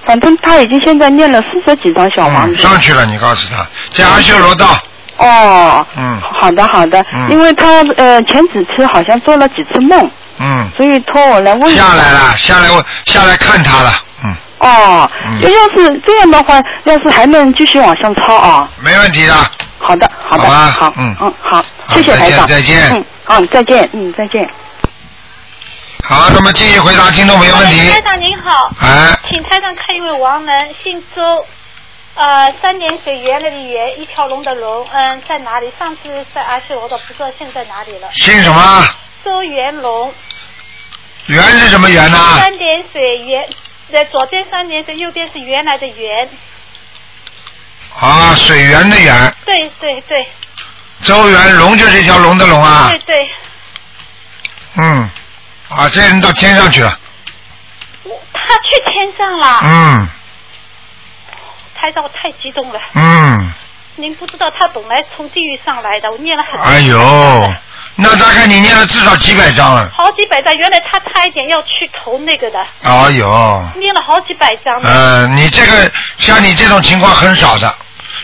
[0.04, 2.60] 反正他已经现在念了四十几张小房子。
[2.60, 4.66] 上去了，你告诉他，在阿修罗道。
[5.18, 5.86] 哦。
[5.96, 6.20] 嗯。
[6.40, 7.00] 好的，好的。
[7.14, 7.30] 嗯。
[7.30, 10.10] 因为他呃前几次好像做了几次梦。
[10.40, 10.68] 嗯。
[10.76, 11.76] 所以托我来问。
[11.76, 13.92] 下来了，下来我，下来看他了，
[14.24, 14.36] 嗯。
[14.58, 15.12] 哦。
[15.28, 15.42] 嗯。
[15.42, 18.68] 要是这样的话，要是还能继续往上抄啊？
[18.80, 19.34] 没问题的。
[19.78, 20.44] 好的，好的。
[20.44, 20.76] 好吧。
[20.80, 20.94] 好。
[20.98, 22.48] 嗯嗯，好，谢谢台长。
[22.48, 22.96] 再见。
[22.96, 23.06] 嗯。
[23.28, 23.90] 好，再见。
[23.92, 24.50] 嗯，再见。
[26.02, 27.92] 好，那么继续回答听众朋友问题。
[27.92, 28.72] 台长您好。
[28.82, 29.14] 哎。
[29.30, 31.46] 请台长看一位王人，姓周，
[32.16, 35.70] 呃，三点水原来的原，一条龙的龙，嗯，在哪里？
[35.78, 38.08] 上次在阿修罗的，不知道现在哪里了。
[38.14, 38.88] 姓什么？
[39.26, 40.14] 周元龙。
[41.26, 42.18] 元是什么元呢？
[42.40, 43.46] 三点水原，
[43.92, 46.30] 在左边三点水，右边是原来的原。
[48.00, 49.36] 啊，水源的源。
[49.46, 50.26] 对对对。
[51.02, 52.90] 周元龙就是一条龙的龙啊。
[52.90, 53.16] 对对。
[54.76, 55.10] 嗯。
[55.70, 56.98] 啊，这人到天上去了。
[58.34, 59.60] 他去天上了。
[59.64, 60.08] 嗯。
[61.76, 62.80] 台长，我太激动了。
[62.94, 63.54] 嗯。
[63.96, 66.62] 您不知道，他本来从地狱上来的，我念了很。
[66.62, 67.50] 哎呦，
[67.96, 69.90] 那大概你念了至少几百张了。
[69.92, 72.60] 好几百张，原来他差一点要去投那个的。
[72.84, 73.28] 哎呦。
[73.76, 74.74] 念了好几百张。
[74.84, 77.76] 呃，你这个像你这种情况很少的。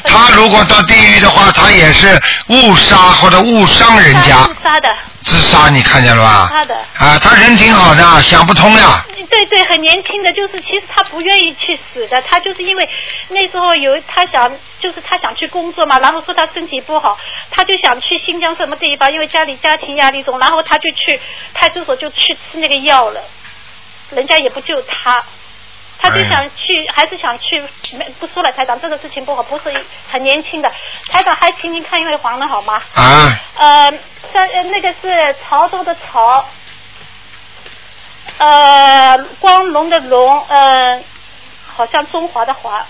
[0.04, 4.44] 他如果到地狱的话，他也是误杀或者误伤人家。
[4.48, 4.90] 自杀的。
[5.24, 6.50] 自杀，你看见了吧？
[6.52, 6.76] 他的。
[6.98, 9.06] 啊，他人挺好的，想不通呀。
[9.30, 12.90] 对对，很年轻的，就是其实他不愿意去死的，他就是因为
[13.30, 17.18] 那时候有他想，就是他想去工作嘛，然后说他身体不好，
[17.50, 21.20] 他就想去新疆什么地方，因为家里家庭压力重，然后他就去
[21.54, 23.22] 派出所就去吃那个药了，
[24.12, 25.24] 人家也不救他。
[26.04, 27.62] 他就想去，还是想去，
[27.98, 29.64] 没不说了，台长，这个事情不好，不是
[30.12, 30.70] 很年轻的。
[31.10, 32.82] 台长还请您看一位黄人好吗？
[32.94, 33.40] 啊。
[33.56, 33.92] 呃，
[34.34, 36.46] 三呃那个是潮州的潮，
[38.38, 41.02] 呃，光荣的荣，呃，
[41.74, 42.86] 好像中华的华，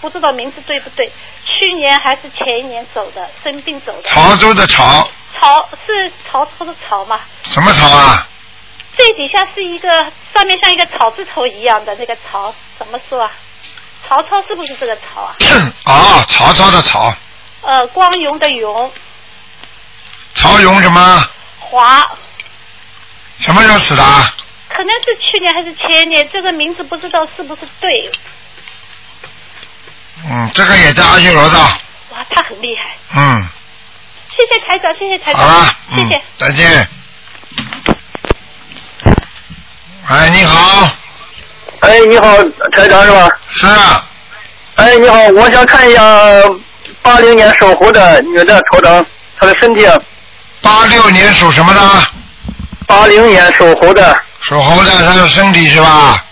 [0.00, 1.12] 不知道名字对不对？
[1.44, 4.02] 去年还是前一年走的，生病走的。
[4.02, 5.08] 潮州的潮。
[5.38, 7.20] 潮是潮州的潮吗？
[7.44, 8.26] 什么潮啊？
[8.96, 9.88] 最底下是一个，
[10.34, 13.30] 上面像一个草字头一样的那个曹，怎么说啊？
[14.08, 15.36] 曹操是不是这个曹啊？
[15.84, 17.14] 啊，曹操的曹。
[17.62, 18.92] 呃，光荣的荣。
[20.34, 21.28] 曹荣什么？
[21.58, 22.06] 华。
[23.38, 24.02] 什么时候死的？
[24.68, 28.10] 可能是去年还是前年，这个名字不知道是不是对。
[30.24, 31.60] 嗯，这个也在阿修罗道。
[32.12, 32.96] 哇，他很厉害。
[33.14, 33.48] 嗯。
[34.28, 35.42] 谢谢台长，谢谢台长。
[35.42, 36.22] 好了，谢谢。
[36.36, 36.88] 再见。
[40.08, 40.88] 哎，你好。
[41.80, 42.36] 哎，你好，
[42.70, 43.28] 台长是吧？
[43.50, 43.66] 是。
[43.66, 44.06] 啊。
[44.76, 46.00] 哎，你好，我想看一下
[47.02, 49.04] 八零年属猴的女的头疼，
[49.38, 49.84] 她的身体。
[50.60, 51.80] 八六年属什么的？
[52.86, 54.16] 八零年属猴的。
[54.42, 56.24] 属猴的，她的身体是吧？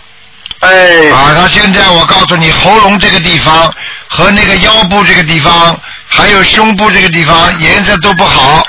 [0.61, 1.11] 哎。
[1.11, 3.73] 啊，她现在我告诉你，喉咙这个地方
[4.07, 8.63] 和那个腰部这个地方，还有胸部这个地方颜色都不好。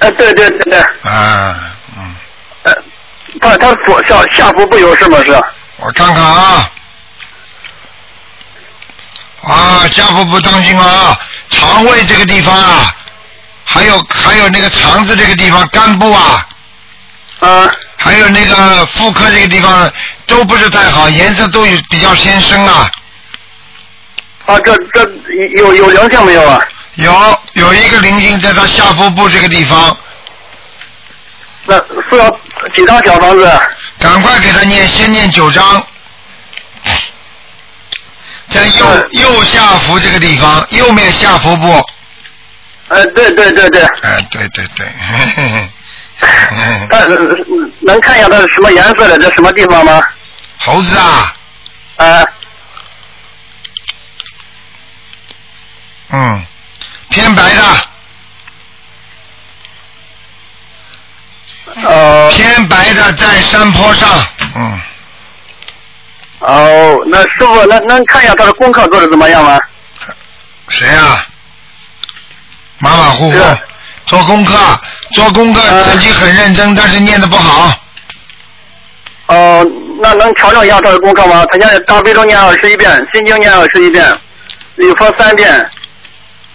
[0.00, 0.78] 哎，对对对对。
[1.10, 1.71] 啊。
[3.40, 5.18] 他他左下下腹部有事吗？
[5.24, 5.32] 是？
[5.78, 6.70] 我看看啊，
[9.42, 11.18] 啊，下腹部当心啊，
[11.48, 12.94] 肠胃这个地方啊，
[13.64, 16.46] 还有还有那个肠子这个地方，肝部啊，
[17.40, 19.90] 啊，还有那个妇科这个地方
[20.26, 22.90] 都不是太好，颜色都有比较偏深啊。
[24.46, 25.10] 啊，这这
[25.56, 26.60] 有有灵性没有啊？
[26.94, 29.96] 有有一个灵性在他下腹部这个地方。
[31.64, 32.28] 那是要
[32.74, 33.60] 几张小房子？
[33.98, 35.86] 赶快给他念，先念九张，
[38.48, 41.84] 在右右下腹这个地方，右面下腹部。
[42.88, 43.82] 哎，对对对对。
[44.02, 44.86] 哎，对对对。
[46.90, 46.98] 他
[47.80, 49.18] 能看一下它是什么颜色的？
[49.18, 50.00] 这什么地方吗？
[50.58, 51.34] 猴子啊。
[51.96, 52.24] 啊。
[56.10, 56.46] 嗯，
[57.08, 57.62] 偏白的。
[62.92, 64.08] 偏白的在山坡上，
[64.54, 64.80] 嗯。
[66.40, 69.58] 哦，那师傅，能能看一下他的功课做的怎么样吗？
[70.68, 71.24] 谁呀？
[72.78, 73.38] 马马虎虎，
[74.06, 74.56] 做功课，
[75.14, 77.78] 做功课嗯自己很认真，但是念的不好。
[79.26, 79.64] 哦，
[80.00, 81.44] 那能调整一下他的功课吗？
[81.50, 84.04] 他现在大悲咒念二十一遍，心经念二十一遍，
[84.76, 85.70] 礼佛三遍，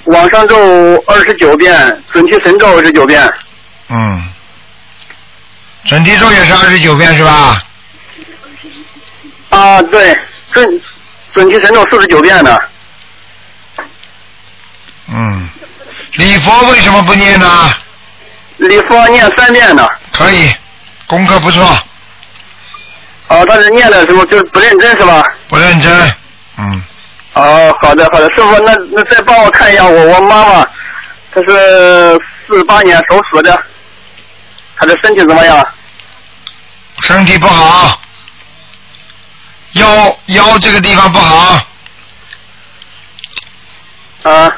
[0.05, 3.33] 往生咒二十九遍，准提神咒二十九遍。
[3.89, 4.29] 嗯，
[5.87, 7.57] 准提咒也是二十九遍是吧？
[9.49, 10.17] 啊，对，
[10.51, 10.81] 准
[11.33, 12.57] 准提神咒四十九遍呢。
[15.07, 15.49] 嗯，
[16.15, 17.47] 礼佛为什么不念呢？
[18.57, 19.87] 礼佛念三遍呢。
[20.11, 20.53] 可以，
[21.07, 21.63] 功课不错，
[23.29, 25.23] 哦，他是念的时候就是不认真是吧？
[25.47, 25.91] 不认真。
[26.57, 26.83] 嗯，
[27.33, 30.67] 哦，好的好的，师傅，那那再帮我看一下我我妈妈，
[31.33, 33.57] 她是四八年属鼠的，
[34.75, 35.65] 她的身体怎么样？
[37.01, 37.99] 身体不好，
[39.73, 41.65] 腰腰这个地方不好，
[44.23, 44.51] 啊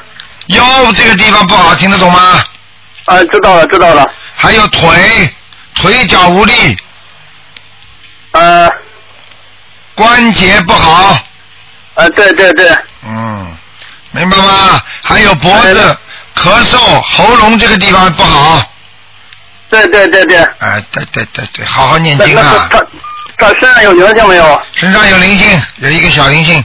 [0.46, 2.44] 腰这个地方不好，听得懂吗？
[3.06, 4.08] 啊，知道了知道了。
[4.34, 5.34] 还有腿，
[5.74, 6.76] 腿脚无力，
[8.32, 8.70] 呃
[9.94, 11.18] 关节不好。
[11.94, 13.56] 啊，对对对，嗯，
[14.12, 14.82] 明白吗？
[15.02, 15.96] 还有脖子哎、
[16.34, 18.64] 咳嗽、喉咙这个地方不好。
[19.70, 20.36] 对对对对。
[20.58, 22.68] 哎，对对对对，好好念经啊！
[22.70, 22.84] 他
[23.38, 24.62] 他身上有灵性没有？
[24.74, 26.58] 身上有灵性，有一个小灵性，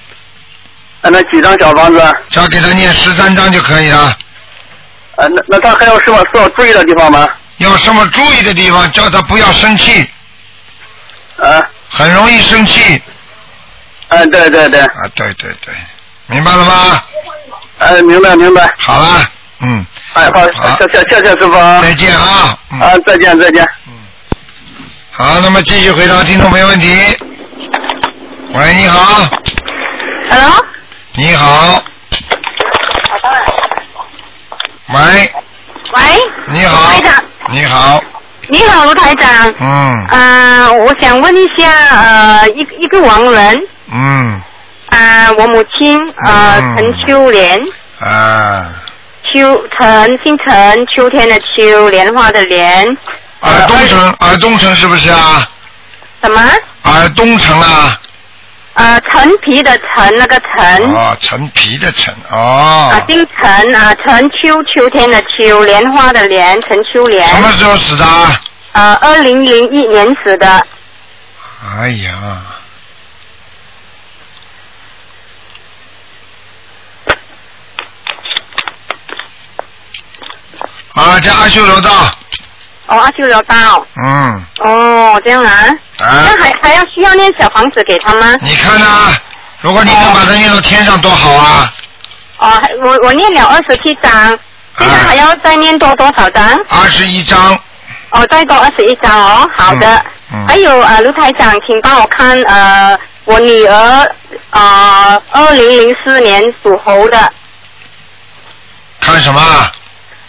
[1.02, 2.00] 啊，那几张小房子？
[2.30, 4.18] 只要给他念十三张就可以了。
[5.18, 7.28] 呃，那那他还有什么需要注意的地方吗？
[7.58, 10.06] 有什么注意的地方，叫他不要生气，
[11.38, 13.02] 啊很容易生气。
[14.10, 15.74] 啊，对对对，啊，对对对，
[16.28, 17.04] 明白了吗？
[17.80, 18.70] 哎，明白明白。
[18.78, 19.30] 好了，
[19.66, 20.78] 嗯，哎，好，好。
[20.78, 21.82] 谢谢谢谢师傅啊。
[21.82, 22.58] 再见啊。
[22.72, 22.80] 嗯。
[22.80, 23.66] 啊，再见再见。
[23.88, 23.94] 嗯。
[25.12, 26.88] 好，那么继续回答听众朋友问题。
[28.54, 29.28] 喂，你好
[30.30, 30.66] ，Hello，
[31.16, 31.84] 你好。
[34.94, 35.34] 喂，
[35.94, 36.02] 喂，
[36.50, 36.92] 你好。
[36.92, 38.04] 台长，你好，
[38.48, 39.54] 你好，卢台长。
[39.60, 39.92] 嗯。
[40.10, 44.42] 呃，我想问一下，呃，一一个亡人，嗯。
[44.90, 46.78] 啊、我母亲，呃，嗯。
[46.78, 47.60] 陈秋莲，
[48.00, 48.72] 啊，
[49.34, 52.86] 秋陈姓陈，秋天的秋，莲花的莲，
[53.42, 55.50] 尔东城，尔东城是不是啊？
[56.22, 56.42] 什么？
[56.84, 58.00] 尔东城啊？
[58.74, 60.94] 呃，陈皮的陈，那个陈。
[60.94, 67.26] 哦，陈皮的陈，哦啊，，姓陈啊，陈秋，秋天的秋，莲花的莲，陈秋莲。
[67.30, 68.06] 什么时候死的？
[68.74, 70.68] 呃，二零零一年死的。
[71.80, 72.42] 哎呀，
[80.96, 81.90] 啊，在阿修罗道，
[82.88, 83.86] 哦，阿修罗道。
[84.04, 85.52] 嗯，哦，这样啊。
[86.00, 88.34] 啊那，还还要需要念小房子给他吗？
[88.42, 89.12] 你看啊、
[89.62, 91.74] 如果你能把它念到天上多好啊！
[92.38, 94.12] 哦，还我我念了二十七章，
[94.78, 96.44] 现在还要再念多多少章？
[96.70, 97.58] 二十一章，
[98.12, 99.50] 哦，再多二十一章哦。
[99.56, 99.96] 好的。
[99.98, 100.02] 嗯
[100.34, 104.16] 嗯还有呃，卢台长，请帮我看呃，我女儿
[104.50, 107.32] 呃，二零零四年属猴的
[109.00, 109.40] 看什么？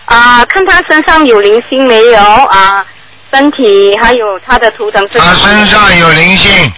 [0.06, 2.84] 啊、看他身上有灵性没有啊、
[3.32, 6.72] 身体还有他的图腾是他身上有灵性，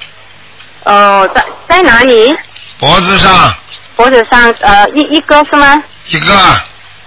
[0.84, 2.34] 哦，在在哪里？
[2.78, 3.54] 脖子上
[3.96, 5.82] 脖子上呃一一个是吗？
[6.06, 6.34] 一个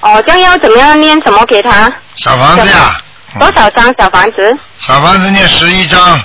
[0.02, 1.92] 哦，这样要怎么样念什么给他？
[2.16, 2.96] 小房子呀，
[3.40, 4.56] 多少张小房子？
[4.80, 6.20] 小房子念十一张，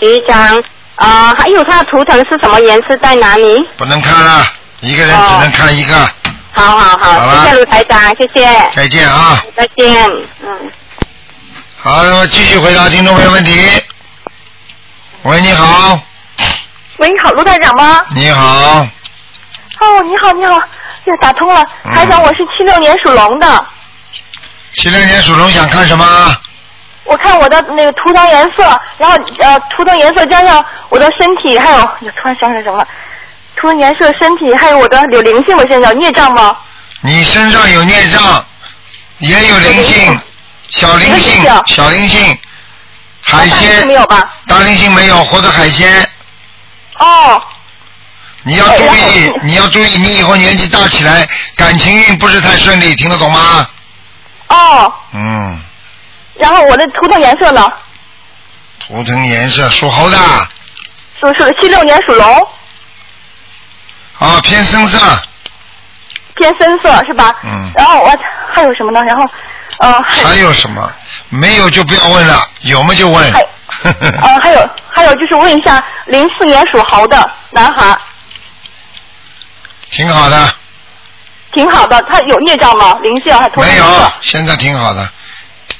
[0.00, 0.62] 十一张。
[0.96, 2.96] 啊、还有他的图腾是什么颜色？
[3.02, 3.68] 在哪里？
[3.76, 4.46] 不能看了，
[4.80, 6.10] 一个人只能看一个。
[6.56, 9.44] 好好好，好谢谢卢台长，谢谢，再见啊！
[9.54, 10.10] 再见。
[10.42, 10.72] 嗯，
[11.76, 13.52] 好，那么继续回答听众朋友问题。
[15.22, 16.00] 喂，你好，
[16.96, 18.02] 喂，你好，卢台长吗？
[18.14, 18.86] 你好，
[19.80, 21.62] 哦，你好，你好，呀，打通了。
[21.84, 23.66] 嗯台长，我是七六年属龙的，
[24.72, 26.36] 七六年属龙想看什么？
[27.04, 32.88] 我看我的那个图腾颜色，然后呃，图腾颜色加上我的身体，还有，呀，突然想起来什么了？
[33.56, 36.56] 图腾颜色、身体，还有我的有灵性的身上孽障吗？
[37.00, 38.44] 你身上有孽障，
[39.18, 40.20] 也有灵性，
[40.68, 42.38] 小灵性小灵性，
[43.22, 44.34] 海鲜没有吧？
[44.46, 46.08] 大灵性没有，或者海鲜，
[46.98, 47.42] 哦，
[48.42, 53.68] 你要注意，你要注意，你以后年纪大起来，感情运不是太顺利，听得懂吗？
[54.48, 55.60] 哦，嗯，
[56.38, 57.72] 然后我的图腾颜色呢？
[58.86, 60.18] 图腾颜色属猴的，
[61.20, 62.48] 属属七六年属龙，
[64.18, 64.98] 啊，偏深色，
[66.36, 67.34] 偏深色是吧？
[67.44, 68.10] 嗯然后我
[68.54, 69.00] 还有什么呢？
[69.06, 69.24] 然后
[69.78, 70.90] 呃，还还有什么？
[71.28, 73.32] 没有就不要问了，有么就问。
[73.32, 73.40] 还
[73.82, 77.96] 呃，还有还有就是问一下，零四年属猴的男孩，
[79.90, 80.54] 挺好的，
[81.52, 82.96] 挺好的，他有孽障吗？
[83.02, 85.06] 灵性还偷没有，现在挺好的，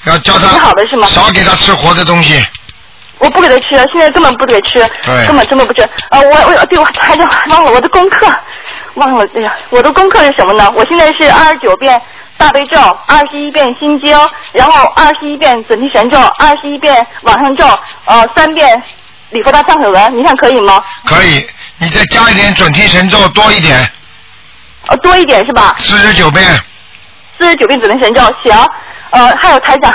[0.05, 2.45] 要叫他挺好的是吗少给他吃活的东西。
[3.18, 4.78] 我不给他吃，现在根本不给吃，
[5.26, 5.82] 根本根本不吃。
[6.10, 8.26] 呃，我我对我还是忘了我的功课，
[8.94, 10.70] 忘了，哎呀，我的功课是什么呢？
[10.76, 12.00] 我现在是二十九遍
[12.36, 14.18] 大悲咒，二十一遍心经，
[14.52, 17.66] 然后二十一遍准提神咒，二十一遍往生咒，
[18.04, 18.82] 呃，三遍
[19.30, 20.84] 礼佛大忏悔文，你看可以吗？
[21.06, 21.46] 可以，
[21.78, 23.78] 你再加一点准提神咒多一点，
[24.88, 25.74] 呃，多一点是吧？
[25.78, 26.44] 四十九遍。
[27.38, 28.54] 四十九遍准提神咒，行。
[29.11, 29.92] 呃，还有台长，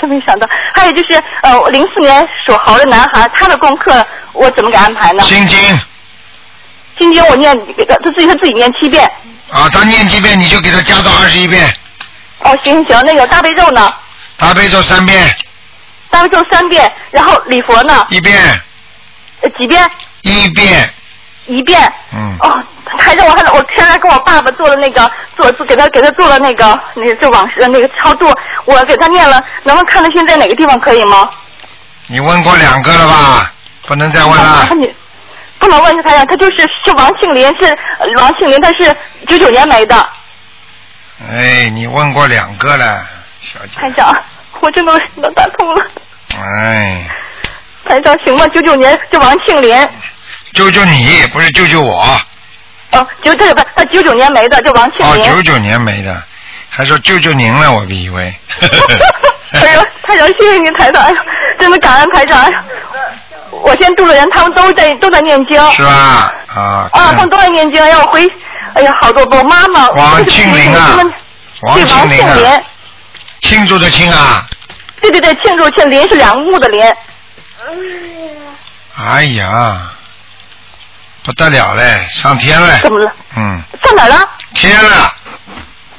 [0.00, 5.22] 真没想到，还有就是呃，零四年属猴的男孩，他的功课我怎么给安排呢？
[5.24, 5.58] 心经
[6.98, 9.10] 心经我念，给他他自己他自己念七遍。
[9.50, 11.72] 啊，他念七遍你就给他加到二十一遍，
[12.40, 13.94] 哦，行行，那个大悲咒呢？
[14.36, 15.34] 大悲咒三遍，
[16.10, 18.04] 大悲咒三遍，然后礼佛呢？
[18.08, 18.36] 一遍
[19.42, 19.88] 呃几遍？
[20.22, 20.90] 一遍，
[21.46, 21.92] 一遍。
[22.12, 22.62] 嗯，哦，
[22.98, 28.32] 还是我还我现在跟我爸爸做了那个做做给他给他做了那个那个就往事那个超度，
[28.64, 31.28] 我给他念了，能不能看得清在哪个地方可以吗？
[32.06, 33.52] 你问过两个了吧？
[33.86, 34.68] 不能再问了。
[34.76, 34.94] 你
[35.58, 37.66] 不能问他呀，他就是是王庆林，是
[37.98, 38.94] 呃王庆林，他是
[39.26, 40.08] 九九年没的。
[41.28, 43.04] 哎，你问过两个了，
[43.42, 43.80] 小姐。
[43.80, 44.14] 台长，
[44.60, 45.86] 我真的能打通了。
[46.38, 47.04] 哎，
[47.88, 48.46] 台长行吗？
[48.48, 49.88] 九九年就王庆林，
[50.52, 52.20] 救救你，不是救救我。
[52.92, 55.24] 哦，九这个不，他九九年没的，就王庆哦，林。
[55.24, 56.22] 九九年没的，
[56.68, 58.34] 还说救救您了，我以为。
[59.52, 61.16] 哎呦，台长，谢谢您，台长，哎呦，
[61.58, 62.40] 真的感恩台长。
[62.42, 62.56] 哎呦
[63.62, 65.70] 我先度的人，他们都在都在念经。
[65.72, 66.34] 是吧？
[66.54, 68.30] 啊，啊，他们都在念经，让我回，
[68.74, 69.88] 哎呀，好多我妈妈。
[69.90, 70.98] 王庆林啊
[71.62, 72.62] 王对，王庆林啊庆林，
[73.40, 74.44] 庆祝的庆啊！
[75.00, 76.84] 对对对，庆祝庆林是两个木的林。
[78.96, 79.90] 哎呀，
[81.26, 82.78] 不得了嘞，上天了。
[82.84, 83.10] 怎么了？
[83.36, 84.28] 嗯，上哪儿了？
[84.54, 85.12] 天了，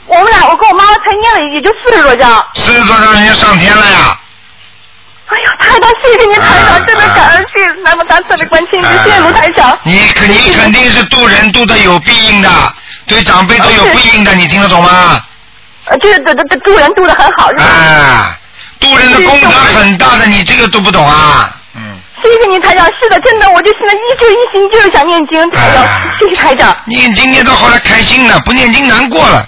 [0.05, 2.47] 我们俩，我跟我妈妈才念了也就四十多张。
[2.53, 4.17] 四十多张人家上天了呀！
[5.27, 9.77] 哎呀，台长，谢谢您，台长，真的感恩谢谢南无大慈悲观世音，谢谢卢台长。
[9.83, 12.49] 你肯你肯定是渡人渡的有必应的，
[13.05, 15.21] 对长辈都有必应的，你听得懂吗？
[15.87, 17.65] 呃，这个这这渡人渡的很好，是吧？
[17.65, 18.37] 啊，
[18.79, 21.53] 渡人的功德很大的，你这个都不懂啊？
[22.23, 25.85] 谢谢您，台长，是的，真的，我就现在一直一心就是想念经，台长，
[26.17, 26.75] 谢谢台长。
[26.85, 29.47] 念经念到后来开心了，不念经难过了。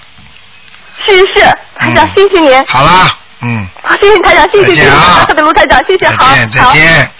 [1.08, 1.40] 是是，
[1.76, 2.64] 台长，谢谢您。
[2.66, 6.72] 好啦，嗯，好，谢谢台长，谢谢谢谢再见啊大慈的卢台长，谢谢，好，再见再好。
[6.72, 7.10] 见。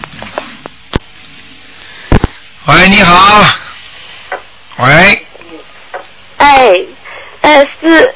[2.66, 3.44] 喂，你好。
[4.78, 5.26] 喂，
[6.36, 6.70] 哎，
[7.40, 8.14] 呃，是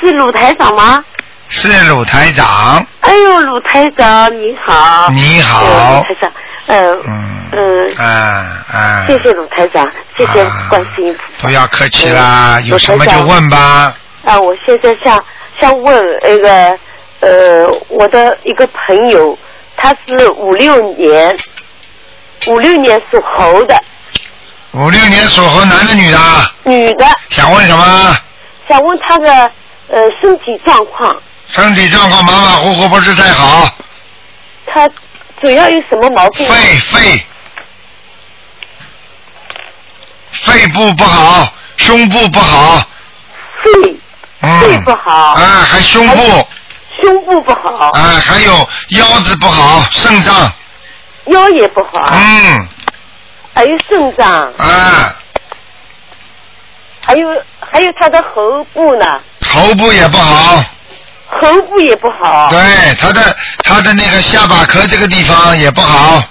[0.00, 1.04] 是鲁台长吗？
[1.52, 5.10] 是鲁台长，哎呦，鲁台长你好。
[5.10, 6.32] 你好呃鲁台长，
[6.66, 9.84] 呃，嗯呃，啊啊，谢谢鲁台长，
[10.16, 11.48] 谢谢观世音菩萨。
[11.48, 13.92] 不要客气啦，嗯有什么就问吧。
[14.24, 15.22] 啊，我现在想
[15.60, 16.78] 想问那个
[17.18, 19.36] 呃，我的一个朋友，
[19.76, 21.36] 他是五六年，
[22.46, 23.76] 五六年属猴的
[24.74, 26.52] 五六年属猴，男的女的啊？
[26.62, 28.16] 女的，想问什么？
[28.68, 29.50] 想问他的
[29.88, 31.20] 呃身体状况，
[31.50, 33.68] 身体状况马马虎虎，不是太好。
[34.66, 34.88] 他
[35.40, 36.48] 主要有什么毛病？
[36.48, 37.26] 肺肺
[40.30, 42.78] 肺部不好，胸部不好。
[43.62, 43.96] 肺
[44.42, 44.60] 嗯。
[44.60, 45.12] 肺不好。
[45.12, 46.48] 啊，还胸部。
[47.00, 47.90] 胸部不好。
[47.90, 50.52] 啊，还有腰子不好，肾脏。
[51.26, 52.10] 腰也不好。
[52.12, 52.68] 嗯。
[53.52, 55.16] 还有肾脏，啊，
[57.04, 57.28] 还有
[57.58, 60.64] 还有他的喉部呢，头部也不好。
[61.30, 62.48] 喉部也不好。
[62.50, 62.58] 对，
[62.96, 66.22] 他的他的那个下巴壳这个地方也不好。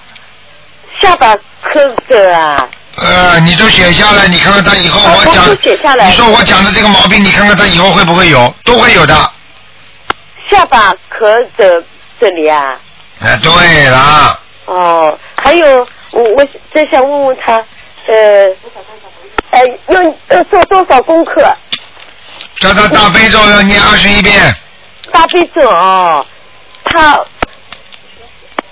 [1.00, 9.14] 下巴磕个啊，呃，你都写下来，你看看他以后我讲，你说我讲的这个毛病，你看看他以后会不会有，都会有的。
[10.50, 11.82] 下巴壳的
[12.20, 12.76] 这里啊。
[13.20, 18.46] 哎，对了，哦，还有我我再想问问他，呃，
[19.50, 20.02] 呃，要
[20.36, 21.32] 要做多少功课？
[22.60, 24.54] 叫他大悲咒要念二十一遍。
[25.12, 26.24] 大悲咒哦，
[26.84, 27.24] 他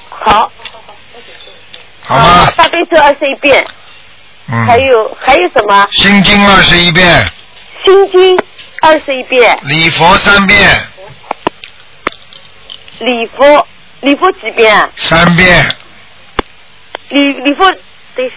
[0.09, 0.51] 好，
[2.03, 2.51] 好吗？
[2.57, 3.65] 大悲咒二十一遍，
[4.49, 4.67] 嗯。
[4.67, 5.87] 还有还有什么？
[5.93, 7.25] 心经二十一遍，
[7.85, 8.39] 心经
[8.83, 10.71] 二十一遍，礼佛三遍，
[13.01, 13.67] 礼佛
[14.01, 14.89] 礼佛几遍啊？
[14.97, 15.65] 三遍，
[17.11, 17.71] 礼礼佛，
[18.15, 18.35] 等一下，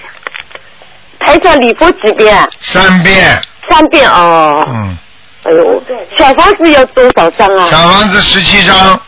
[1.26, 2.50] 台上礼佛几遍啊？
[2.60, 3.42] 三遍。
[3.70, 4.66] 三遍哦。
[4.68, 4.98] 嗯。
[5.44, 5.84] 哎呦，
[6.18, 7.68] 小房子要多少张啊？
[7.70, 9.02] 小房子十七张，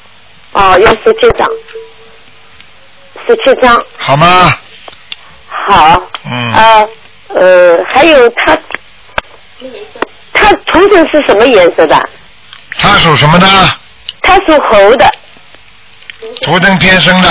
[0.54, 1.48] 哦，要十七张，
[3.28, 4.52] 十七张，好吗？
[5.68, 6.02] 好。
[6.26, 6.52] 嗯。
[6.52, 6.88] 啊，
[7.36, 8.58] 呃，还有他，
[10.34, 12.10] 他图腾是什么颜色的？
[12.78, 13.48] 他属什么的？
[14.22, 15.10] 他属猴的。
[16.42, 17.30] 图腾偏生的，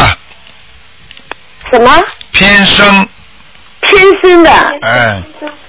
[1.72, 2.02] 什么？
[2.30, 3.08] 偏生，
[3.80, 4.50] 偏生的。
[4.82, 5.20] 哎，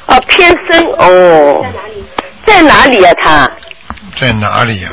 [0.06, 1.60] 哦，偏生哦。
[1.64, 2.04] 在哪里
[2.44, 3.52] 啊？
[4.16, 4.90] 他在哪里呀、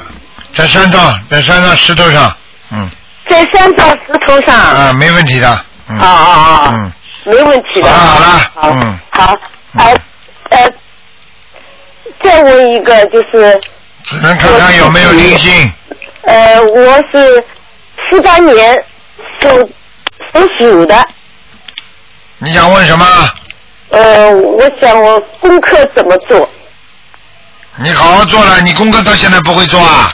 [0.54, 2.34] 在山上，在山上石头上，
[2.72, 2.88] 嗯，
[3.28, 4.54] 在山上石头上。
[4.56, 6.68] 啊，没问题的，嗯，啊啊啊！
[6.72, 6.92] 嗯，
[7.24, 7.88] 没问题的。
[7.90, 9.34] 好了好嗯好，
[9.78, 9.96] 呃
[10.50, 10.68] 呃，
[12.22, 13.60] 再问一个就是，
[14.04, 15.72] 只能看看有没有灵性。
[16.22, 17.44] 呃，我是
[18.10, 18.76] 四八年
[19.40, 19.70] 属
[20.32, 21.06] 属鼠的，
[22.38, 23.04] 你想问什么？
[23.90, 26.48] 呃，我想我功课怎么做？
[27.76, 30.12] 你好好做了，你功课到现在不会做啊？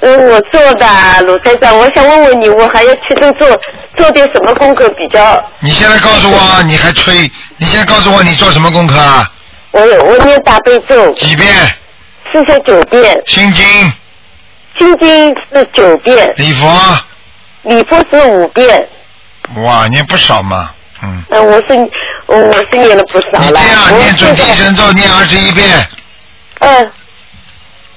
[0.00, 0.86] 嗯，我做的，
[1.22, 3.48] 鲁先生，我想问问你，我还要去多做
[3.96, 5.42] 做点什么功课比较？
[5.60, 7.30] 你现在告诉我，你还吹？
[7.56, 9.30] 你现在告诉我你做什么功课啊？
[9.72, 11.48] 我有我念大悲咒几遍？
[12.32, 13.64] 四十九遍，心经、
[14.78, 16.98] 心经是九遍，礼佛，
[17.62, 18.88] 礼佛是五遍。
[19.64, 20.70] 哇，念不少嘛，
[21.02, 21.24] 嗯。
[21.30, 21.90] 嗯、我是
[22.26, 23.40] 我我是念了不少了。
[23.40, 25.68] 你这样念准提神咒念二十一遍，
[26.60, 26.90] 嗯，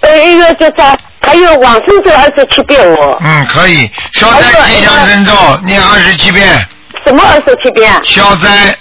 [0.02, 3.18] 呃，一个就在，还有往生咒二十七遍我。
[3.22, 3.90] 嗯，可以。
[4.14, 5.34] 消灾吉祥神咒
[5.64, 6.48] 念二十七遍，
[7.06, 8.02] 什么二十七遍啊？
[8.04, 8.78] 消灾，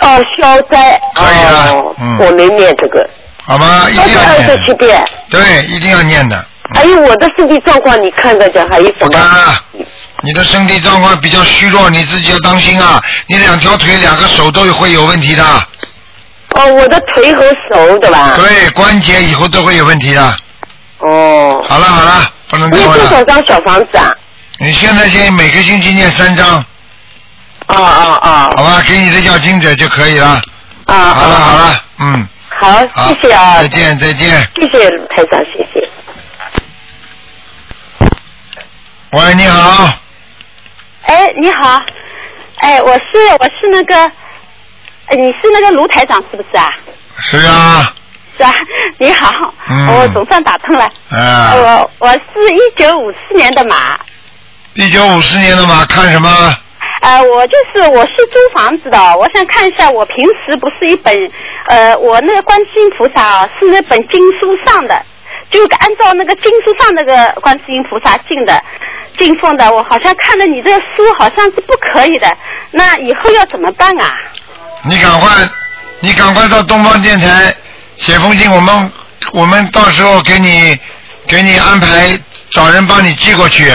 [0.00, 1.00] 哦，消灾。
[1.14, 3.08] 可以了哦嗯我没念这个。
[3.44, 3.86] 好吗？
[3.90, 5.04] 一定要消灾二十念，七遍。
[5.30, 6.44] 对，一定要念的。
[6.74, 9.56] 还有我的身体状况，你看着讲还有什么？
[10.22, 13.00] 你的身体状况比较虚弱，你自己要当心啊！
[13.28, 15.44] 你两条腿、两个手都会有问题的，
[16.56, 18.34] 哦，我的腿和手对吧？
[18.36, 20.36] 对，关节以后都会有问题的。
[20.98, 21.64] 哦。
[21.68, 23.08] 好了好了，不能再念问了。
[23.08, 24.14] 多少张小房子啊？
[24.58, 26.64] 你现在先每个星期念三张，
[27.66, 28.50] 啊啊啊！
[28.56, 28.82] 好吧？
[28.88, 30.40] 给你的要经者就可以了。
[30.86, 31.40] 啊好了啊！
[31.44, 34.28] 好了，嗯，好，好，谢谢啊，再见再见。
[34.58, 35.88] 谢谢台长，谢谢。
[39.10, 39.92] 喂，你好，
[41.02, 41.82] 哎，你好，
[42.60, 43.02] 哎，我是
[43.38, 44.12] 我是那个，
[45.06, 46.68] 呃你是那个卢台长是不是啊？
[47.20, 47.94] 是啊，
[48.36, 48.52] 是啊，
[48.98, 49.30] 你好，
[49.70, 50.84] 嗯我总算打通了。
[51.10, 53.98] 啊，我我是一九五四年的马，
[54.74, 56.28] 一九五四年的马看什么？
[57.02, 61.14] 呃，我就是我是租房子的，我想看一下，我平时不是一本，
[61.68, 65.00] 呃，我那个观世音菩萨啊是那本经书上的，
[65.50, 68.60] 就按照那个经书上那个观世音菩萨进的
[69.18, 72.36] 进奉的，我好像看了你这个书好像是不可以的，
[72.72, 74.12] 那以后要怎么办啊？
[74.88, 75.30] 你赶快，
[76.00, 77.54] 你赶快到东方电台
[77.96, 78.92] 写封信，我们
[79.32, 80.78] 我们到时候给你
[81.26, 82.18] 给你安排
[82.52, 83.72] 找人帮你寄过去。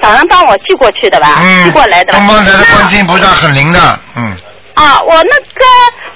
[0.00, 2.12] 找人帮我寄过去的吧，嗯，寄过来的。
[2.12, 4.36] 东方台的观世音菩萨很灵的，嗯，
[4.74, 5.64] 啊，我那个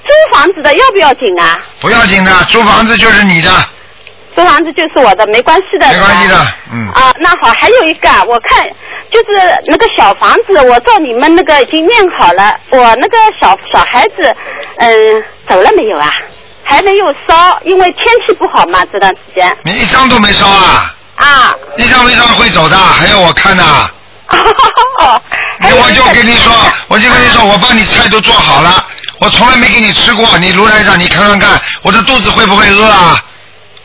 [0.04, 1.58] 租房子的要不要紧啊？
[1.80, 3.50] 不要紧的，租房子就是你的，
[4.34, 5.88] 租房子就是我的，没关系的。
[5.92, 6.36] 没关系的，
[6.72, 6.88] 嗯。
[6.92, 8.66] 啊，那好，还有一个啊，我看
[9.10, 14.34] 就是那个小房子，我照你们那个已经念好了，我那个小小孩子，
[14.78, 16.10] 嗯，走了没有啊？
[16.64, 19.54] 还没有烧，因为天气不好嘛，这段时间。
[19.64, 20.94] 你一张都没烧啊？
[21.16, 21.54] 啊。
[21.76, 25.20] 一张没烧会走的，还要我看呢、哦。
[25.58, 26.52] 那我就跟你说，
[26.88, 28.82] 我就跟你说，我帮你菜都做好了，
[29.20, 33.22] 我从来没给你吃过，你卢台长，你看看看，我的肚子会不会饿啊？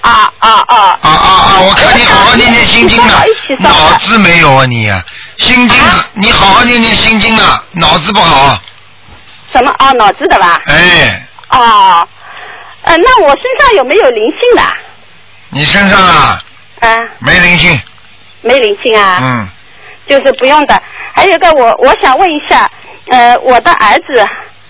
[0.02, 1.00] 啊啊啊！
[1.02, 1.62] 啊啊啊！
[1.62, 3.24] 我看你好好念念心经了，
[3.60, 5.04] 脑子没有啊你啊，
[5.38, 5.78] 心经，
[6.14, 8.58] 你好好念念心经啊，脑子不好。
[9.52, 9.72] 什么？
[9.78, 10.62] 啊，脑子的吧？
[10.66, 12.08] 哎，哦，
[12.84, 14.62] 呃，那我身上有没有灵性的？
[15.50, 16.41] 你身上啊
[16.82, 17.80] 啊，没灵性，
[18.41, 19.20] 没灵性啊？
[19.22, 19.48] 嗯，
[20.08, 20.82] 就是不用的。
[21.14, 22.70] 还有一个我，我想问一下，
[23.10, 24.28] 呃，我的儿子，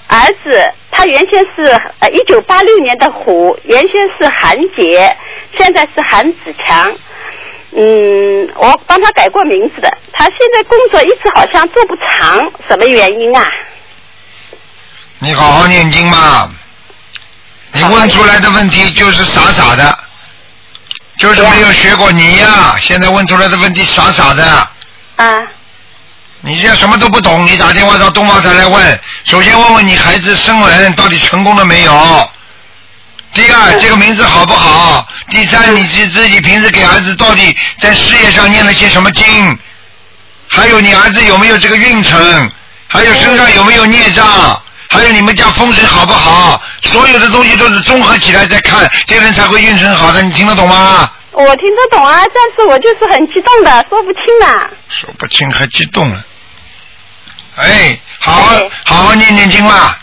[0.08, 1.64] 儿子他原先是
[2.00, 5.16] 呃一九八六年的虎，原先是韩杰，
[5.58, 6.92] 现在是韩子强。
[7.72, 9.98] 嗯，我帮他改过名字的。
[10.14, 13.46] 他现在工作一直好像做不长，什么原因啊？
[15.20, 16.50] 你好好念经嘛。
[17.74, 20.00] 你问出来的问题就是傻傻的，
[21.20, 24.44] 就是没有学过你呀、现在问出来的问题傻傻的。
[25.18, 25.48] 啊。
[26.42, 32.30] 你这什么都不懂，你打电话到东方台来问，首先问问你孩子生文到底成功了没有？
[33.34, 35.06] 第二，这个名字好不好？
[35.30, 39.60] 第三，你自自己平时给儿子到底在事业上念了些什么经？
[40.48, 42.52] 还有你儿子有没有这个运程？
[42.88, 44.62] 还有身上有没有孽障？
[44.90, 46.62] 还有你们家风水好不好？
[46.84, 51.12] 所有的东西都是综合起来再看，这个人才会运程好的，你听得懂吗？
[51.46, 54.70] 我听得懂啊，但是我就是很激动的，说不清啊。
[54.90, 56.26] 说不清还激动了。
[57.58, 60.00] 哎，好好好好念念经啦，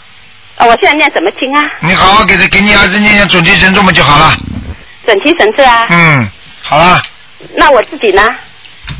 [0.56, 1.68] 啊，我现在念什么经啊？
[1.80, 4.36] 你好好给他给你儿子念念准提神咒嘛就好了。
[5.04, 5.86] 准提神咒啊。
[5.90, 6.28] 嗯，
[6.62, 7.02] 好了，
[7.56, 8.34] 那我自己呢？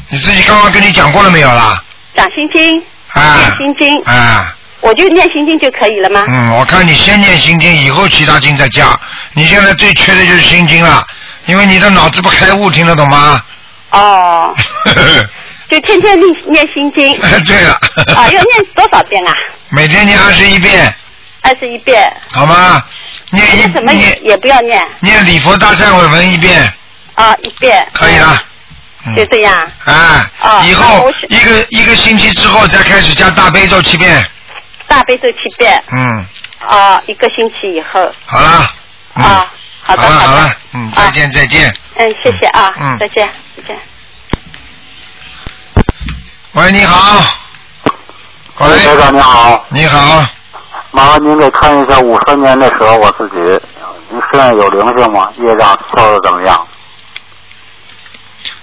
[0.09, 1.83] 你自己刚刚跟你讲过了没有啦？
[2.17, 2.83] 讲心经，
[3.13, 6.25] 啊念心经，啊，我就念心经就可以了吗？
[6.29, 8.99] 嗯，我看你先念心经，以后其他经再加。
[9.35, 11.05] 你现在最缺的就是心经了，
[11.47, 13.43] 因为你的脑子不开悟，听得懂吗？
[13.91, 14.55] 哦，
[15.71, 17.17] 就天天念念心经。
[17.45, 17.79] 对了。
[18.17, 19.33] 啊，要念多少遍啊？
[19.71, 20.95] 每天念二十一遍，
[21.43, 22.13] 二十一遍。
[22.33, 22.83] 好吗？
[23.31, 26.73] 念一什么也不要念念礼佛大忏悔文一遍，
[27.15, 27.87] 啊，一遍。
[27.93, 28.43] 可以了。
[29.17, 29.71] 就这样。
[29.85, 34.25] 啊，啊以后一个一个星期之后再开始加大悲咒七遍。
[34.87, 35.83] 大悲咒七遍。
[35.93, 36.27] 嗯，
[36.67, 38.11] 啊，一个星期以后。
[38.25, 38.71] 好了。
[39.17, 39.53] 嗯、啊，
[39.87, 41.73] 好的好了嗯，再见再见。
[41.97, 42.73] 嗯，谢谢啊。
[42.81, 43.79] 嗯再见再见。
[46.53, 47.23] 喂，你好。
[48.59, 49.65] 喂，台长你好。
[49.69, 50.25] 你好。
[50.91, 53.37] 麻烦您给看一下五三年的时候我自己，
[54.09, 55.31] 您身上有灵性吗？
[55.39, 56.67] 业障消的怎么样？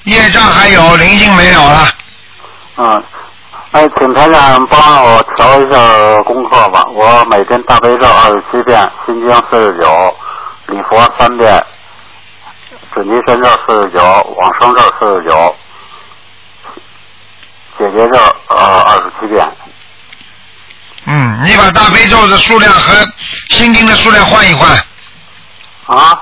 [0.05, 1.87] 业障还有，灵性没有了。
[2.77, 3.03] 嗯，
[3.71, 6.83] 哎，请台长帮我调一下功课吧。
[6.93, 10.17] 我每天大悲咒二十七遍，心经四十九，
[10.67, 11.63] 礼佛三遍，
[12.93, 14.01] 准提神咒四十九，
[14.37, 15.55] 往生咒四十九，
[17.77, 19.47] 解结咒呃二十七遍。
[21.05, 22.93] 嗯，你把大悲咒的数量和
[23.49, 24.69] 心经的数量换一换。
[25.87, 26.21] 啊？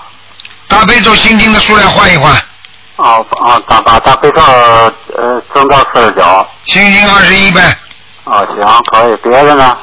[0.68, 2.34] 大悲咒、心经的数量换一换。
[2.96, 6.48] 哦哦，大把大悲咒呃增到四十九。
[6.64, 7.78] 心经二十一呗。
[8.24, 9.16] 哦，行，可以。
[9.18, 9.78] 别的呢？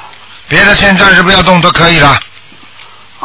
[0.48, 2.16] 别的先暂时不要动，都可以了。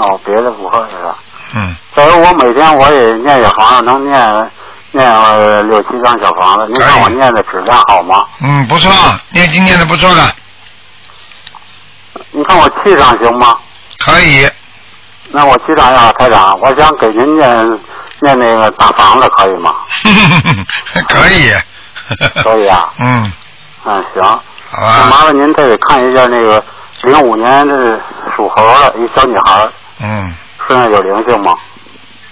[0.01, 1.15] 哦，别的不会是吧？
[1.55, 1.75] 嗯。
[1.95, 4.51] 所以我每天我也念小房子，能念
[4.91, 6.67] 念呃六七张小房子。
[6.67, 8.25] 您看我念的质量好吗？
[8.41, 8.91] 嗯，不错，
[9.31, 10.21] 念经念的不错的，
[12.31, 13.55] 你看我气场行吗？
[13.99, 14.49] 可以。
[15.33, 17.79] 那我气场要台长，我想给您念
[18.21, 19.75] 念那个大房子，可以吗？
[21.07, 21.53] 可以。
[22.43, 22.91] 可以啊。
[22.99, 23.31] 嗯，
[23.85, 24.23] 嗯，行。
[24.23, 24.95] 好吧。
[24.99, 26.61] 那麻烦您再给看一下那个
[27.03, 27.99] 零五年的
[28.35, 29.67] 属猴的一小女孩，
[30.03, 30.35] 嗯，
[30.67, 31.53] 身上有灵性吗？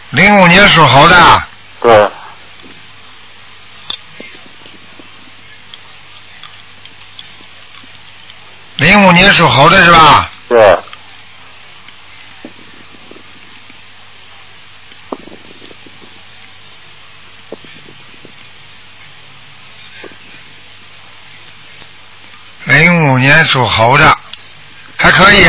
[0.09, 1.43] 零五年属猴的，
[1.82, 2.09] 对，
[8.78, 10.32] 零五年属猴的是吧？
[10.47, 10.80] 对。
[22.65, 24.17] 零五年属猴的，
[24.95, 25.45] 还可以，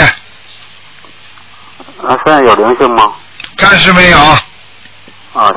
[2.08, 3.12] 啊，现在有灵性吗？
[3.56, 4.18] 暂时没有。
[4.18, 5.52] 啊，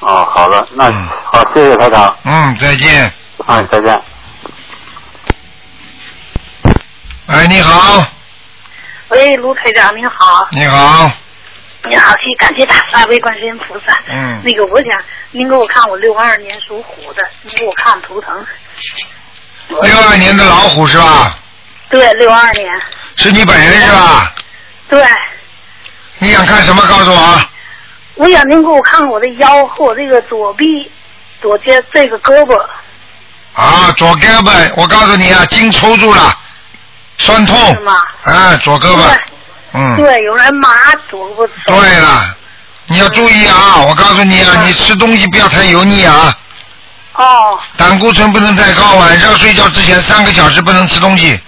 [0.00, 0.90] 哦，好的，那、
[1.24, 2.16] 好，谢谢台长。
[2.24, 3.12] 嗯，再见。
[3.46, 4.02] 哎，再见。
[7.26, 8.04] 哎，你好，
[9.08, 11.10] 喂，卢台长您好，你好，
[11.84, 13.96] 你好，谢感谢大慈悲观世音菩萨。
[14.08, 14.92] 嗯那个我想
[15.30, 18.46] 您给我看我六二年属虎的，您给我看图腾。
[19.68, 21.34] 六二年的老虎是吧？
[21.88, 22.68] 对，六二年。
[23.16, 24.34] 是你本人是吧？
[24.88, 25.04] 对，
[26.20, 26.82] 你想看什么？
[26.86, 27.40] 告诉我。
[28.16, 30.90] 我想您给我看看我的腰和我这个左臂、
[31.40, 32.54] 左肩这个胳膊。
[33.54, 36.38] 啊，左胳膊，我告诉你啊，筋抽住了，
[37.18, 37.56] 酸痛。
[37.74, 37.94] 是吗？
[38.24, 39.18] 啊，左胳膊。
[39.72, 39.96] 嗯。
[39.96, 40.68] 对，有人麻
[41.08, 41.50] 左胳膊。
[41.66, 42.36] 对了，
[42.86, 43.78] 你要注意啊！
[43.88, 46.36] 我告诉你啊，你吃东西不要太油腻啊。
[47.14, 47.58] 哦。
[47.78, 51.40] 胆固醇不能太高，晚上睡觉之前三个小时不能吃东西，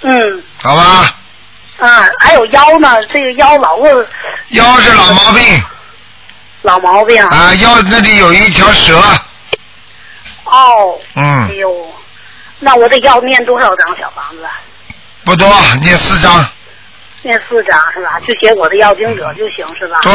[0.00, 1.14] 嗯好吧？
[1.78, 1.88] 嗯，
[2.20, 4.08] 还有腰呢，这个腰老是
[4.50, 5.62] 腰是老毛病
[6.62, 7.22] 老毛病。
[7.24, 8.98] 啊，腰那里有一条蛇，
[10.44, 10.98] 哦。
[11.14, 11.94] 嗯哎呦，
[12.58, 14.44] 那我得要念多少张小房子？
[15.24, 15.48] 不多，
[15.80, 16.44] 念四张。
[17.22, 18.18] 念四张是吧？
[18.26, 19.98] 就写我的要经者就行是吧？
[20.02, 20.12] 对，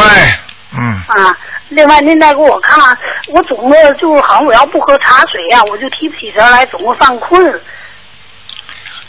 [0.77, 1.35] 嗯，啊，
[1.69, 2.97] 另外您再给我看看，
[3.27, 7.61] 我总的就是好像我要不喝茶水呀、我就提不起神来，总会犯困。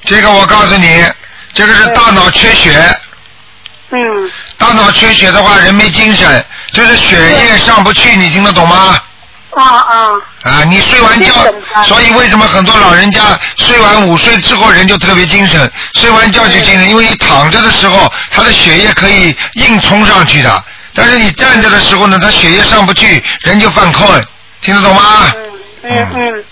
[0.04, 1.02] 这个我告诉你，
[1.54, 2.98] 这个是大脑缺血。
[3.90, 4.30] 嗯。
[4.58, 9.00] 大脑缺血的话，人没精神，就是血液上不去，你听得懂吗？
[9.50, 10.10] 啊啊。
[10.42, 11.32] 啊，你睡完觉，
[11.84, 24.26] 所以为什么很多老人家睡完午睡之后人就特别精神，睡完觉就精神，因为你躺着的时候，他的血液可以硬冲上去的，但是你站着的时候呢，他血液上不去，人就犯困，
[24.60, 25.02] 听得懂吗？
[25.84, 26.08] 嗯嗯。
[26.14, 26.44] 嗯。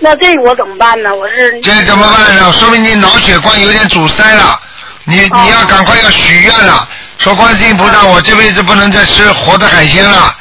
[0.00, 1.14] 那这个我怎么办呢？
[1.14, 1.60] 我是。
[1.60, 2.52] 这怎么办呢？
[2.52, 4.60] 说明你脑血管有点阻塞了，
[5.04, 6.88] 你哦你要赶快要许愿了，
[7.18, 10.34] 说观世音菩萨，我这辈子不能再吃活的海鲜了。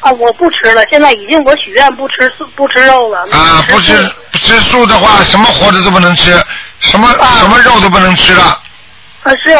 [0.00, 3.20] 啊，我不吃了，现在已经我许愿不吃素不吃肉了。
[3.32, 3.96] 啊，不吃
[4.30, 6.32] 不吃素的话，什么活的都不能吃，
[6.80, 7.10] 什么、
[7.40, 8.44] 什么肉都不能吃了。
[9.22, 9.58] 啊是。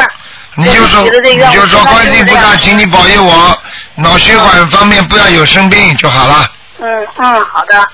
[0.56, 3.58] 你就说，你就说观世音菩萨，请你保佑我，
[3.96, 6.48] 脑血管方面不要有生病就好了。
[6.78, 7.84] 嗯嗯，好的。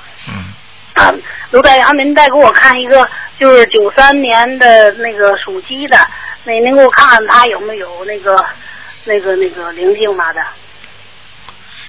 [0.94, 1.04] 嗯。
[1.06, 1.14] 啊，
[1.50, 5.96] 卢台长，您再给我看一个，就是九三年的那个属鸡的，
[6.44, 8.44] 那您给我看看他有没有那个
[9.04, 10.42] 那个那个灵性嘛的？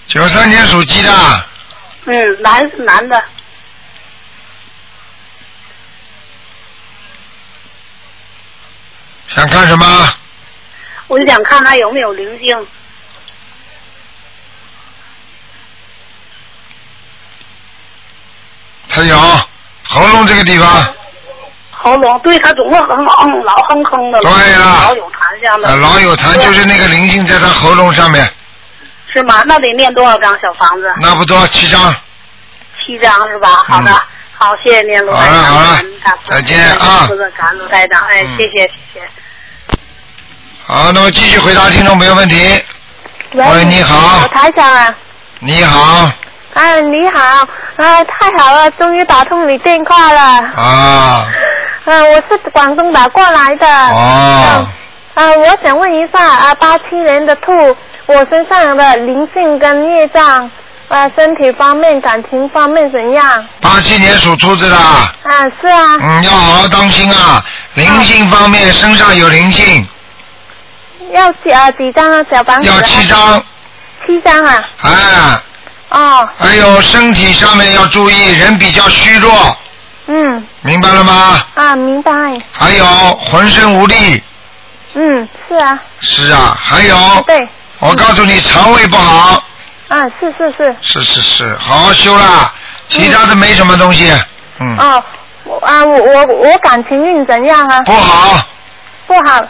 [0.08, 1.12] 九三年属鸡的，
[2.06, 3.24] 嗯，男是男的，
[9.30, 9.86] 想看什么？
[11.08, 12.68] 我就想看他有没有灵性。
[18.94, 19.18] 他有
[19.88, 20.94] 喉咙这个地方，
[21.72, 28.30] 喉咙，对他总是哼哼，老哼哼的，对了老有痰像的，呃老有痰，就是那个灵性在他喉咙上面，
[29.14, 29.44] 是吗？
[29.46, 30.94] 那得念多少张小房子？
[31.02, 31.94] 那不多七张。
[32.86, 33.64] 七张是吧？
[33.68, 33.94] 好的，
[34.38, 35.28] 好，谢谢您，卢台
[36.04, 36.18] 长。
[36.28, 39.10] 再见啊感恩感恩卢台长，哎，嗯谢谢谢谢。
[40.66, 42.64] 好，那么继续回答听众朋友问题。
[43.34, 44.94] 喂，你好，台长啊，
[45.39, 46.12] 你好，
[46.54, 47.48] 哎，你好，
[47.82, 50.22] 啊，太好了，终于打通你电话了。
[50.56, 51.26] 啊，
[51.86, 53.68] 啊，我是广东打过来的。
[53.68, 54.68] 哦，
[55.16, 57.52] 啊，我想问一下啊，八七年的兔，
[58.06, 60.50] 我身上的灵性跟业障，
[60.90, 63.46] 啊，身体方面、感情方面怎样？
[63.62, 65.10] 八七年属兔子的，啊，
[65.60, 65.98] 是啊。
[66.04, 69.88] 嗯，要好好当心啊，灵性方面身上有灵性，
[71.14, 72.70] 要几啊几张啊小房子？
[72.70, 73.44] 要七张。
[74.06, 74.64] 七张啊？
[74.84, 74.92] 哎，
[75.92, 79.58] 哦，还有身体上面要注意，人比较虚弱，
[80.08, 81.46] 嗯，明白了吗？
[81.56, 82.12] 啊，明白。
[82.52, 82.86] 还有
[83.26, 84.24] 浑身无力，
[84.94, 85.80] 嗯，是啊。
[86.00, 87.38] 是啊，还有，对。
[87.80, 89.44] 我告诉你，肠胃不好，
[89.89, 90.76] 啊，是是是。
[90.82, 92.54] 是是是，好好修啦，
[92.88, 94.12] 其他的没什么东西，
[94.60, 95.04] 嗯，哦，
[95.44, 97.82] 我啊，我我我感情运怎样啊？
[97.82, 98.46] 不好，
[99.08, 99.42] 不好。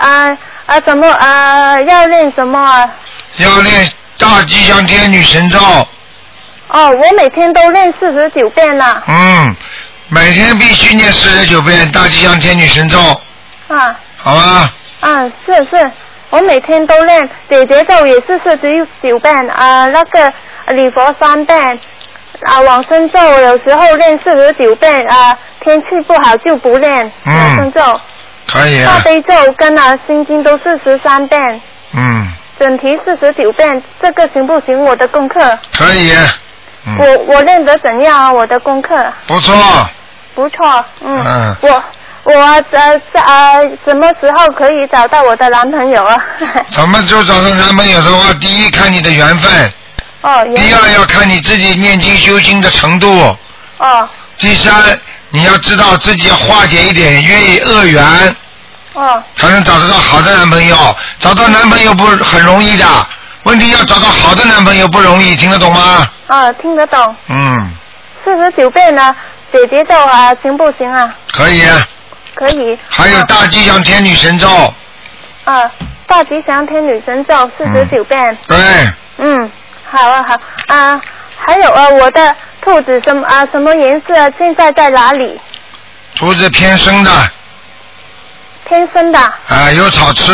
[0.00, 1.78] 啊啊，怎么啊？
[1.82, 2.88] 要练什么啊？
[3.36, 5.58] 要练大吉祥天女神咒，
[6.68, 9.02] 哦，我每天都练四十九遍了。
[9.06, 9.56] 嗯，
[10.08, 12.98] 每天必须念四十九遍大吉祥天女神咒，
[13.68, 13.98] 啊。
[14.16, 14.72] 好吧？
[15.00, 15.90] 啊，是是，
[16.30, 20.32] 我每天都练，姐姐咒也是四十九遍啊，那个
[20.72, 21.78] 礼佛三遍。
[22.42, 27.32] 啊，往生咒有时候练四十九遍啊，天气不好就不练嗯。
[27.34, 28.00] 往生咒。
[28.46, 31.40] 可以啊，大悲咒跟啊心经都是十三遍，
[31.94, 32.28] 嗯，
[32.58, 34.80] 整题四十九遍，这个行不行？
[34.82, 35.40] 我的功课，
[35.76, 36.12] 可以，
[36.86, 36.96] 嗯。
[36.98, 38.32] 我我练得怎样啊？
[38.32, 38.94] 我的功课？
[39.26, 39.54] 不错，
[40.34, 41.56] 不错，嗯，嗯。
[41.62, 41.84] 我
[42.24, 46.16] 我呃在呃什么时候可以找到我的男朋友啊？
[46.70, 49.72] 什么时候找到男朋友的话，第一看你的缘分，
[50.22, 53.36] 哦，第二要看你自己念经修心的程度，
[53.78, 54.08] 哦。
[54.38, 54.98] 第三
[55.30, 58.02] 你要知道自己要化解一点业恶缘，
[58.94, 60.76] 哦才能找得到好的男朋友。
[61.18, 62.84] 找到男朋友不很容易的，
[63.44, 66.08] 问题要找到好的男朋友不容易，听得懂吗？
[66.26, 67.74] 啊，听得懂，嗯，
[68.24, 69.14] 四十九遍呢，
[69.52, 71.14] 姐姐咒啊行不行啊？
[71.32, 71.62] 可以。
[72.34, 72.78] 可以。
[72.88, 74.48] 还有大吉祥天女神咒，
[75.44, 75.70] 啊，
[76.06, 78.36] 大吉祥天女神咒四十九遍。
[78.48, 78.56] 对，
[79.18, 79.50] 嗯，
[79.90, 80.34] 好啊好
[80.74, 81.00] 啊，
[81.36, 84.14] 还有啊，我的兔子什么啊什么颜色？
[84.36, 85.38] 现在在哪里？
[86.16, 87.10] 兔子偏深的，
[88.68, 90.32] 天生的，啊、有草吃，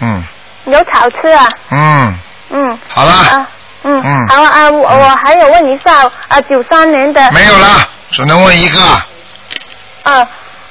[0.00, 0.22] 嗯
[0.66, 1.48] 有草吃啊。
[1.70, 2.18] 嗯，
[2.50, 2.78] 嗯。
[2.88, 3.46] 好了啊，
[3.82, 4.02] 嗯。
[4.04, 7.30] 嗯好啊，我我还有问一下啊，九三年的。
[7.32, 8.80] 没有了，只能问一个，
[10.02, 10.26] 啊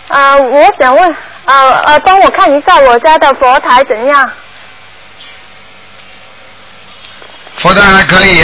[0.09, 4.31] 啊，我想问啊啊，帮我看一下我家的佛台怎样？
[7.57, 8.43] 佛台还可以，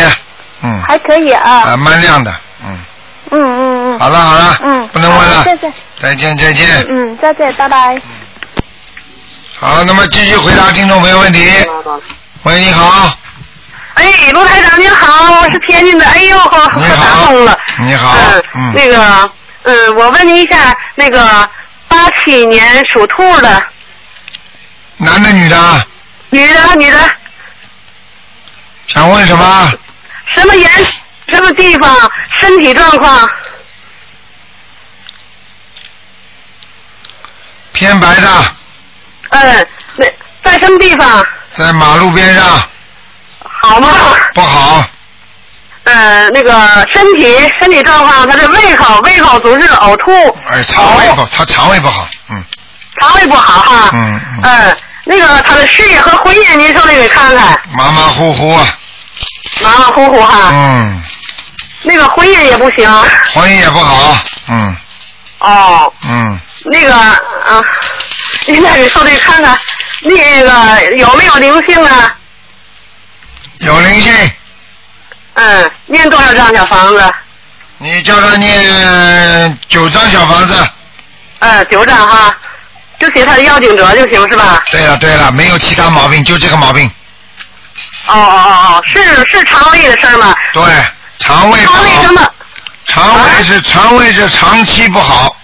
[0.63, 1.51] 嗯，还可以啊。
[1.51, 2.33] 啊，蛮亮的，
[2.65, 2.79] 嗯，
[3.29, 3.99] 嗯嗯嗯。
[3.99, 4.87] 好了好了，嗯。
[4.87, 5.71] 不能问了好谢谢。
[5.99, 6.85] 再见再见。
[6.89, 8.01] 嗯，再见，拜拜。
[9.59, 11.39] 好，那么继续回答听众朋友问题。
[12.43, 13.09] 喂，你好，
[13.93, 17.57] 哎，卢台长您好，我是天津的，哎呦，好，你打好通了。
[17.79, 18.17] 你好，
[18.55, 19.31] 嗯，那个，
[19.63, 21.49] 嗯，我问您一下，那个
[21.87, 23.63] 八七年属兔的，
[24.97, 25.87] 男的女的，
[26.31, 26.97] 女的，女的，
[28.87, 29.71] 想问什么？
[30.35, 30.69] 什么颜，
[31.31, 33.29] 什么地方，身体状况，
[37.71, 38.55] 偏白的，
[39.33, 39.67] 嗯，
[39.97, 40.05] 那
[40.43, 41.23] 在什么地方？
[41.55, 42.43] 在马路边上，
[43.61, 43.89] 好吗？
[44.33, 44.83] 不好，
[45.83, 52.43] 呃，那个身体身体状况，他的胃口胃口总是呕吐，哎，肠胃不，他肠胃不好，嗯
[52.99, 53.89] 肠胃不好哈。
[53.93, 58.67] 嗯嗯，嗯，那个他的事业和婚姻，您手里给看看，马马虎虎啊，
[59.63, 60.49] 马马虎虎哈。
[60.51, 61.03] 嗯，
[61.83, 62.89] 那个婚姻也不行。
[63.33, 64.17] 婚姻也不好，
[64.49, 64.75] 嗯
[65.43, 67.61] 哦，嗯，那个啊，
[68.47, 69.59] 您在给手里看看，
[70.01, 72.15] 那个有没有灵性啊？
[73.59, 74.31] 有灵性。
[75.35, 77.11] 嗯，念多少张小房子？
[77.79, 80.69] 你叫他念九张小房子。
[81.39, 82.33] 嗯，九张哈，
[82.97, 84.63] 就写他的要经者就行是吧？
[84.71, 86.89] 对了对了，没有其他毛病，就这个毛病。
[88.07, 90.33] 哦哦哦哦，是是肠胃的事儿吗？
[90.53, 90.63] 对，
[91.19, 91.61] 肠胃。
[91.63, 92.31] 肠胃什么？
[92.85, 95.35] 肠胃是肠胃是长期不好。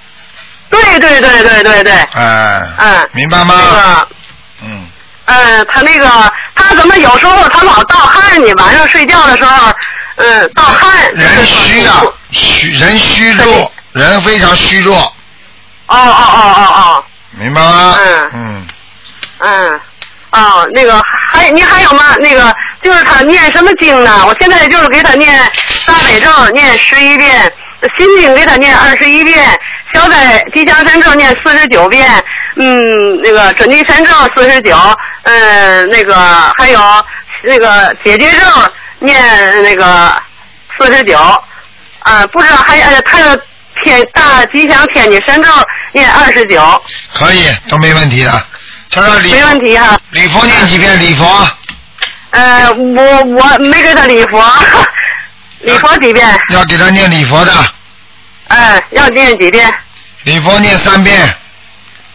[0.70, 1.94] 对对对对对对。
[2.14, 2.62] 哎。
[2.78, 3.10] 嗯。
[3.14, 3.56] 明白吗？
[3.56, 4.08] 那个。
[4.64, 4.88] 嗯。
[5.26, 6.08] 嗯，他那个
[6.56, 8.52] 他怎么有时候他老盗汗呢？
[8.58, 9.74] 晚上睡觉的时候，
[10.16, 11.14] 嗯，盗汗。
[11.14, 14.98] 人虚啊，虚人虚弱，人非常虚弱，
[15.88, 17.04] 哦哦哦哦哦。
[17.32, 17.96] 明白吗？
[18.00, 18.68] 嗯嗯。
[19.40, 19.82] 嗯。
[20.30, 21.02] 啊，那个
[21.32, 22.16] 还你还有吗？
[22.20, 24.26] 那个就是他念什么经呢？
[24.28, 25.40] 我现在就是给他念
[25.86, 27.52] 大悲咒，念十一遍，
[27.98, 29.44] 心经给他念二十一遍，
[29.94, 32.08] 消灾吉祥神咒念四十九遍，
[32.58, 34.78] 嗯，那个准提神咒四十九，
[35.24, 36.16] 嗯，那个
[36.60, 36.80] 还有
[37.44, 38.46] 那个解结咒
[39.00, 40.16] 念那个
[40.80, 41.18] 四十九，
[42.00, 43.42] 啊，不知道还呃他的
[43.84, 45.50] 天大吉祥天女神咒
[45.94, 46.84] 念二十九。
[47.16, 48.32] 可以都没问题的。
[48.92, 50.00] 他说礼没问题哈。
[50.12, 51.48] 礼佛念几遍礼佛？
[52.32, 54.44] 呃，我我没给他礼佛，
[55.62, 56.28] 礼佛几遍？
[56.52, 57.54] 要给他念礼佛的，
[58.48, 59.72] 哎，要念几遍？
[60.24, 61.18] 礼佛念三遍。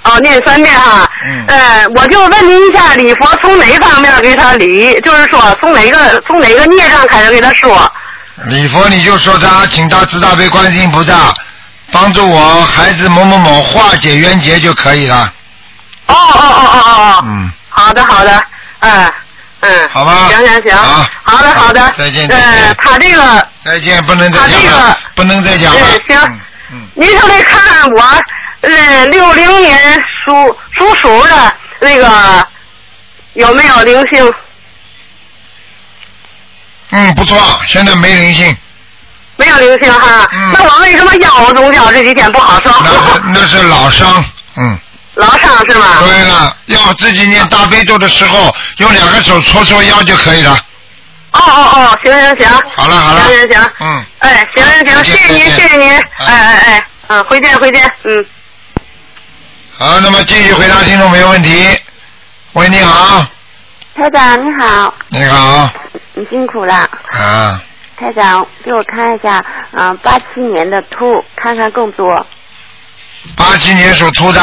[0.03, 1.09] 哦，念三遍哈。
[1.29, 1.47] 嗯。
[1.49, 5.01] 呃，我就问您一下，礼佛从哪方面给他礼？
[5.01, 7.91] 就是说，从哪个从哪个孽障开始给他说？
[8.47, 11.33] 礼佛你就说他，请他慈大悲观世音菩萨
[11.93, 15.33] 帮助我孩子某某某化解冤结就可以了。
[16.07, 17.25] 哦哦哦哦哦哦。
[17.27, 17.53] 嗯。
[17.69, 18.45] 好的好的，
[18.81, 19.13] 嗯
[19.61, 19.89] 嗯。
[19.91, 20.29] 好吧。
[20.29, 20.77] 行行行。
[20.77, 21.07] 好。
[21.23, 21.95] 好的好的。
[21.99, 25.81] 再见再呃见，他这个再见，不能再讲了个，不能再讲了。
[25.81, 26.41] 呃行，
[26.95, 28.03] 您就得看看我，
[28.63, 29.95] 呃，六零年
[30.25, 32.47] 属属鼠的那个
[33.35, 34.33] 有没有灵性？
[36.91, 37.37] 嗯，不错，
[37.67, 38.57] 现在没灵性。
[39.37, 40.29] 没有灵性哈。
[40.53, 42.71] 那我为什么腰总觉这几天不好受？
[42.71, 44.25] 嗯那是那是老伤，
[44.57, 44.79] 嗯。
[45.15, 45.87] 老伤是吗？
[46.01, 50.59] 对了，要自己念大悲咒的时候，用两个手搓搓腰就可以了。
[51.33, 52.49] 哦哦哦，行行行。
[52.77, 53.71] 好了好了行行行。
[53.81, 54.05] 嗯。
[54.21, 55.93] 哎，行行行，谢谢您，谢谢您。
[55.93, 58.27] 哎哎哎，嗯，回见回见，嗯。
[59.77, 61.77] 好，那么继续回答听众朋友问题。
[62.53, 63.25] 喂，你好，
[63.97, 65.71] 台长你好，你好，
[66.15, 66.89] 你辛苦了。
[67.11, 67.61] 啊，
[67.97, 72.25] 台长，给我看一下，嗯、八七年的兔，看看更多。
[73.37, 74.41] 八七年属兔的，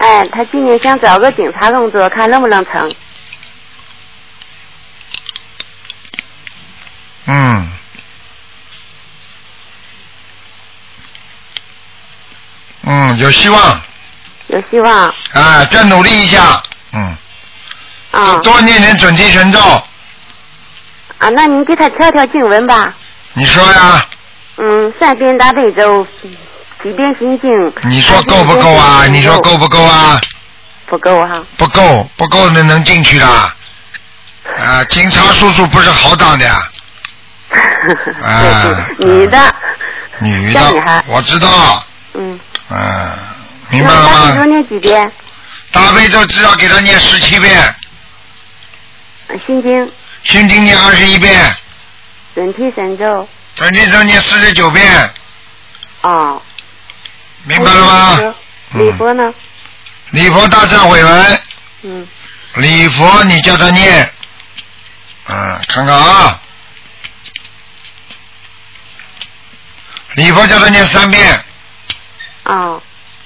[0.00, 2.90] 哎，他今年想找个警察工作，看能不能成。
[7.26, 7.72] 嗯，
[12.82, 13.82] 嗯，有希望，
[14.46, 15.14] 有希望。
[15.32, 17.16] 啊，再努力一下，嗯，
[18.10, 18.38] 啊。
[18.38, 19.60] 多念点准提神咒，
[21.18, 22.94] 啊，那您给他调调经文吧。
[23.34, 24.06] 你说呀，
[24.56, 26.06] 嗯，三遍大悲咒，
[26.82, 27.50] 几遍心经。
[27.84, 29.06] 你说够不够啊？
[29.06, 30.20] 你说够不够啊？
[30.86, 31.44] 不够哈。
[31.56, 33.26] 不够，不够那能进去的。
[33.26, 36.54] 啊，警察叔叔不是好当的 呀。
[38.22, 39.54] 啊，女的。
[40.20, 42.38] 女的，我知道，嗯。
[42.68, 43.18] 嗯，
[43.70, 44.44] 明白了吗那大悲咒？
[44.46, 45.12] 念几遍？
[45.72, 47.74] 大悲咒至少给他念十七遍，
[49.46, 49.92] 心经、
[50.24, 51.56] 心经念二十一遍，
[52.34, 53.28] 准提神咒。
[53.54, 55.10] 准提咒念四十九遍，
[56.02, 56.42] 哦。
[57.44, 58.34] 明白了吗？
[58.72, 59.32] 礼佛呢？
[60.10, 61.40] 礼佛大忏悔文，
[61.82, 62.08] 嗯。
[62.56, 64.12] 礼佛你叫他念，
[65.28, 66.40] 嗯，看看啊，
[70.14, 71.44] 礼佛叫他念三遍，
[72.44, 72.82] 哦。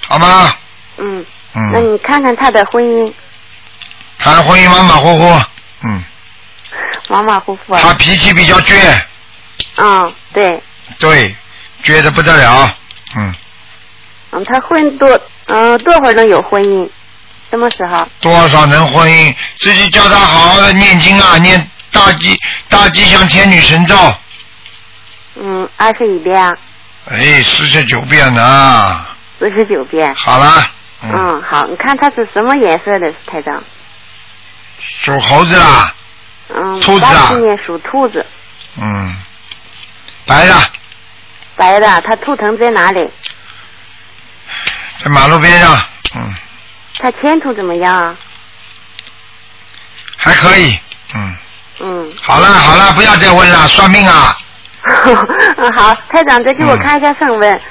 [0.07, 0.55] 好吗？
[0.97, 1.25] 嗯。
[1.57, 3.13] 嗯那你看看他的婚姻，
[4.19, 5.41] 他的婚姻马马虎虎，
[5.83, 6.03] 嗯，
[7.07, 7.79] 马马虎虎啊。
[7.81, 9.01] 他脾气比较倔，
[9.77, 10.61] 嗯，对，
[10.99, 11.35] 对，
[11.83, 12.77] 倔的不得了，
[13.15, 13.33] 嗯，
[14.35, 16.89] 嗯，他婚多，嗯，多会儿能有婚姻？
[17.49, 18.05] 什么时候？
[18.19, 19.33] 多少能婚姻？
[19.59, 23.95] 自己叫他好好的念经啊，念大吉大吉祥天女神咒，
[25.35, 26.53] 嗯，二十一遍啊，
[27.09, 29.05] 哎，四十九遍呢，
[29.39, 30.13] 四十九遍。
[30.15, 30.69] 好了，
[31.03, 33.63] 嗯，好，你看他是什么颜色的台长？
[34.79, 35.93] 属猴子啦，
[36.49, 38.25] 嗯，兔子啊八七年属兔子，
[38.81, 39.15] 嗯，
[40.25, 40.53] 白的，
[41.55, 43.09] 白的，他图腾在哪里？
[45.05, 45.79] 在马路边上，
[46.15, 46.33] 嗯，
[46.97, 47.95] 他前途怎么样？
[47.95, 48.17] 啊？
[50.17, 50.79] 还可以，
[51.13, 51.35] 嗯，
[51.81, 54.35] 嗯，好了好了，不要再问了，算命啊，
[55.57, 57.61] 嗯， 好，台长再给我看一下声纹。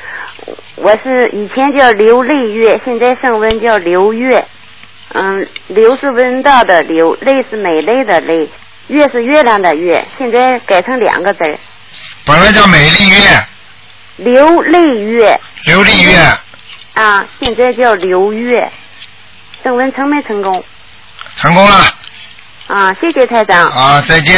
[0.76, 4.46] 我是以前叫刘丽月，现在声纹叫刘月。
[5.14, 8.48] 嗯，刘是闻道的刘，泪是美丽的泪。
[8.86, 11.40] 月是月亮的月，现在改成两个字，
[12.24, 13.46] 本来叫美丽月，
[14.18, 15.40] 刘丽月。
[15.64, 16.18] 刘丽月，
[16.94, 18.70] 啊，现在叫刘月。
[19.62, 20.64] 升温成没成功？
[21.36, 21.76] 成功了。
[22.66, 23.68] 啊，谢谢台长。
[23.68, 24.36] 啊，再见。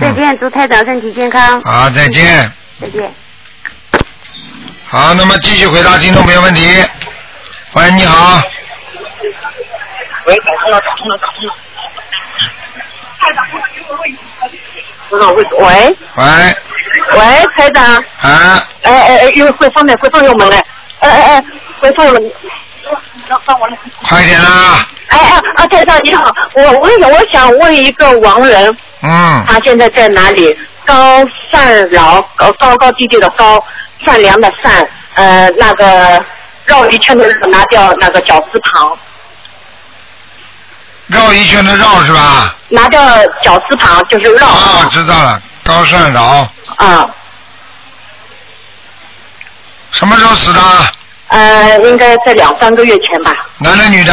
[0.00, 1.60] 再见，祝台长身体健康。
[1.62, 2.50] 啊，再见。
[2.80, 3.12] 再见。
[4.86, 6.62] 好，那么继续回答听众朋友问题。
[7.74, 8.40] 喂，你好。
[10.26, 11.54] 喂，打通了，打通了，打通了。
[15.10, 15.96] 喂喂，
[17.12, 17.18] 喂，
[17.56, 17.84] 台长。
[18.22, 18.62] 啊。
[18.82, 20.64] 哎哎哎，又会放的会放右门嘞。
[21.00, 21.44] 哎哎哎，
[21.80, 22.32] 回放右门。
[24.08, 24.86] 快点啦！
[25.08, 30.56] 哎哎啊，台长你好，我我我想问一个亡人，嗯，他现在在哪里？
[30.86, 33.62] 高善饶，高高高低低的高，
[34.06, 36.24] 善良的善，呃，那个
[36.64, 38.96] 绕一圈的拿掉那个绞丝旁，
[41.08, 42.56] 绕一圈的绕是吧？
[42.70, 43.02] 拿掉
[43.42, 44.46] 绞丝旁就是绕。
[44.46, 46.48] 啊，知道了，高善饶。
[46.76, 47.06] 啊。
[49.92, 50.60] 什么时候死的？
[51.28, 53.32] 呃，应该在两三个月前吧。
[53.58, 54.12] 男的女的？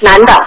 [0.00, 0.46] 男的。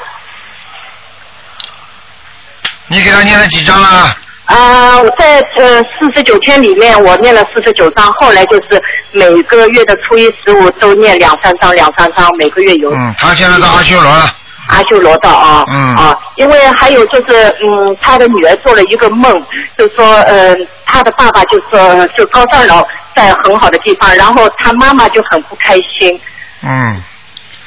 [2.88, 4.16] 你给他念了几张了？
[4.46, 12.94] 啊、我在呃四十九天里面，我念了四十九章，后来就是每个月的初一十五都念两三章，两三章，每个月有。
[12.94, 14.36] 嗯，他现在到阿修罗了。
[14.68, 19.44] 阿修罗道啊，嗯啊，因为还有就是，嗯，他的女儿做了一个梦，
[19.78, 20.56] 就说，呃，
[20.86, 22.84] 他的爸爸就说，就高上老
[23.16, 26.20] 在很好的地方，然后他妈妈就很不开心，
[26.64, 27.04] 嗯，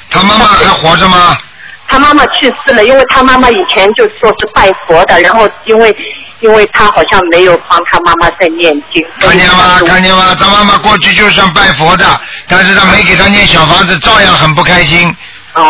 [0.09, 1.37] 他妈妈还活着吗？
[1.91, 5.95] 他妈妈去世了，因为他妈妈以前就说是拜佛的，然后因为
[6.39, 9.79] 因为他好像没有帮他妈妈在念经，看见吗？
[9.87, 10.35] 看见吗？
[10.39, 12.05] 他妈妈过去就算拜佛的，
[12.47, 15.15] 但是他没给他念小房子，照样很不开心。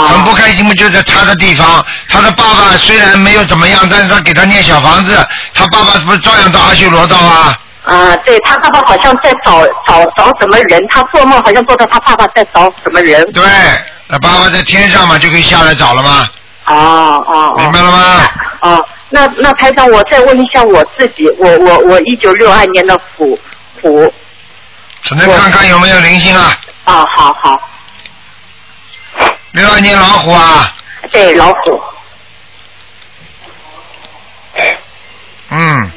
[0.08, 1.86] 很不开心嘛，就在他的地方。
[2.08, 5.16] 他的爸爸虽然没有怎么样，但是他给他念小房子，
[5.54, 7.60] 他爸爸不是照样到阿修罗道啊？
[7.86, 13.26] 啊，对他爸爸好像在找找找什么人，他做梦好像做到他爸爸在找什么人。
[13.32, 13.44] 对，
[14.08, 16.28] 他爸爸在天上嘛，就可以下来找了嘛。
[16.66, 17.56] 哦哦。
[17.58, 18.22] 明白了吗？
[18.62, 23.40] 哦，那那台长，我再问一下我自己，我我我一九六二年的虎
[23.82, 24.14] 虎。
[25.02, 26.58] 只能看看有没有灵性啊。
[26.84, 27.58] 啊，好好。
[29.52, 30.76] 六二年老虎啊。
[31.12, 31.82] 对，老虎。
[35.52, 35.92] 嗯，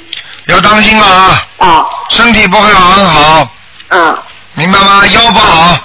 [0.47, 1.47] 要当心了啊。
[1.59, 1.87] 啊。
[2.09, 3.49] 身体不会很好。
[3.89, 4.23] 嗯。
[4.55, 5.07] 明白吗？
[5.09, 5.79] 腰不好。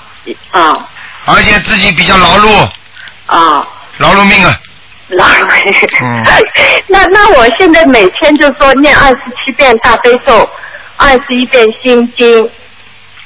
[0.51, 0.87] 啊。
[1.25, 2.69] 而且自己比较劳碌。
[3.25, 3.67] 啊。
[3.97, 4.59] 劳碌命啊。
[5.09, 5.25] 老
[6.01, 6.23] 嗯。
[6.87, 10.49] 那那我现在每天就说念二十七遍大悲咒，
[10.95, 12.49] 二十一遍心经，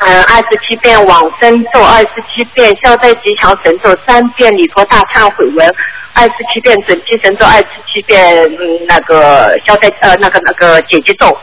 [0.01, 5.75] 呃，二十七遍往生咒，二十七遍消灾吉祥神咒，三遍礼佛大忏悔文，
[6.13, 11.37] 二十七遍准提神咒，二十七遍嗯那个消灾呃那个那个解结咒，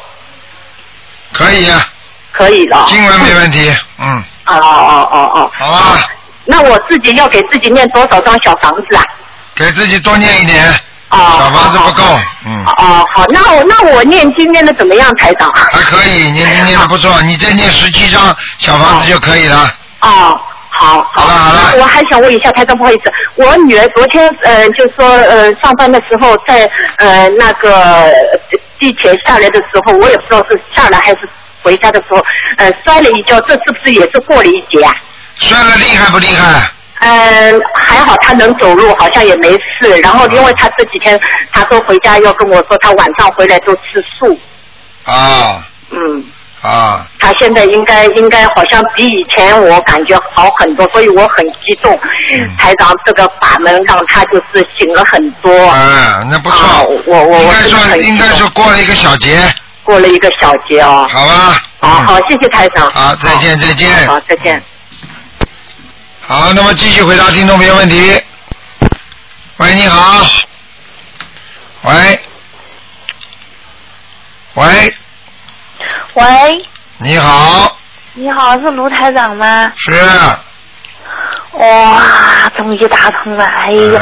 [1.33, 1.87] 可以啊。
[2.33, 2.85] 可以了。
[2.89, 4.07] 经文没问题，嗯。
[4.47, 5.51] 哦哦哦哦。
[5.55, 6.09] 好啊。
[6.45, 9.03] 那我自己要给自己念多少张小房子啊？
[9.55, 10.63] 给自己多念一点。
[11.11, 11.19] 哦。
[11.39, 12.03] 小房子不够，
[12.47, 12.65] 嗯。
[12.65, 15.51] 哦，好，那我那我念经念的怎么样，台长？
[15.55, 19.75] 还可以，念经念的不错，你再念十七张小房子就可以了。
[20.01, 20.41] 哦，
[20.71, 21.73] 好，好了好了。
[21.77, 28.13] 我还想问一下台长，不好意思，我女儿昨天呃就说呃上班的时候在呃那个
[28.79, 31.29] 地铁下来的时候，我也不知道是下来还是
[31.63, 32.25] 回家的时候，
[32.59, 34.95] 呃摔了一跤，这是不是也是过了一劫啊？
[35.37, 36.71] 摔了厉害不厉害？
[37.01, 39.97] 嗯，还好他能走路，好像也没事。
[40.03, 41.19] 然后因为他这几天
[41.53, 44.39] 他说回家要跟我说，他晚上回来都吃素。
[45.05, 46.25] 啊嗯，
[46.61, 51.95] 啊，他现在应该应该好像比以前我感觉好很多，所以我很激动。
[51.95, 55.51] 嗯台长这个法门让他就是醒了很多。
[55.69, 56.59] 啊，那不错。
[56.59, 59.39] 啊我我我应该说应该说过了一个小节。
[59.83, 61.07] 过了一个小节哦。
[61.09, 61.63] 好吧。
[61.81, 62.91] 好好，谢谢台长。
[62.91, 63.89] 好，再见再见。
[64.07, 64.63] 好，再见。
[66.31, 68.22] 好，那么继续回答听众朋友问题。
[69.57, 70.26] 喂，你好。
[71.85, 72.20] 喂。
[74.53, 74.95] 喂，
[76.12, 76.66] 喂，
[76.99, 77.74] 你好，
[78.12, 79.72] 你好，是卢台长吗？
[79.76, 79.91] 是，
[81.53, 84.01] 哇，终于打通了，哎呀，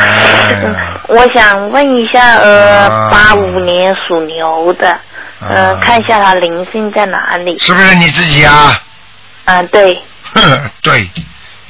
[0.65, 0.75] 嗯
[1.07, 4.99] 我想问一下，呃，八五年属牛的，
[5.49, 7.57] 呃，看一下他灵性在哪里？
[7.61, 8.83] 是不是你自己啊？
[9.45, 10.03] 嗯，对，
[10.35, 11.09] 哼， 对，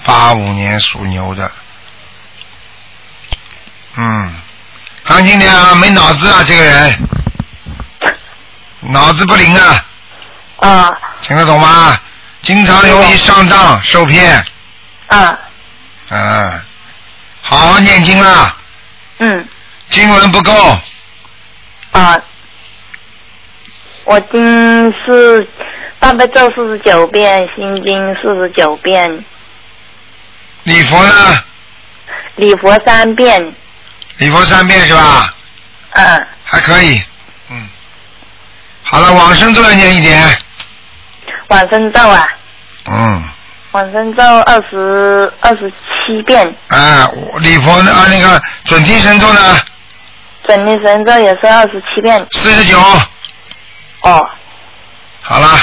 [0.06, 1.50] 八五年属牛的，
[3.96, 4.34] 嗯，
[5.04, 6.98] 当心点啊，没脑子啊，这个人，
[8.82, 9.84] 脑子不灵啊，
[10.58, 12.00] 啊，听得懂吗？
[12.42, 14.44] 经常容易上当受骗，
[15.08, 15.36] 啊，
[16.10, 16.62] 嗯，
[17.42, 18.56] 好好念经啦，
[19.18, 19.48] 嗯，
[19.90, 20.78] 经文不够，
[21.90, 22.16] 啊，
[24.04, 25.48] 我经是
[25.98, 29.24] 大悲咒四十九遍，心经四十九遍，
[30.66, 31.44] 礼佛呢？
[32.34, 33.54] 礼佛三遍。
[34.16, 35.32] 礼佛三遍是吧？
[35.92, 36.26] 嗯。
[36.42, 37.00] 还可以，
[37.48, 37.68] 嗯。
[38.82, 40.28] 好了，往生咒要念一点，
[41.48, 42.28] 往生咒啊，
[42.90, 43.28] 嗯。
[43.70, 47.08] 往生咒二十二十七遍，啊，
[47.38, 49.60] 礼佛呢啊那个准提神咒呢？
[50.48, 52.26] 准提神咒也是二十七遍。
[52.32, 52.76] 四十九。
[54.00, 54.30] 哦。
[55.22, 55.60] 好了，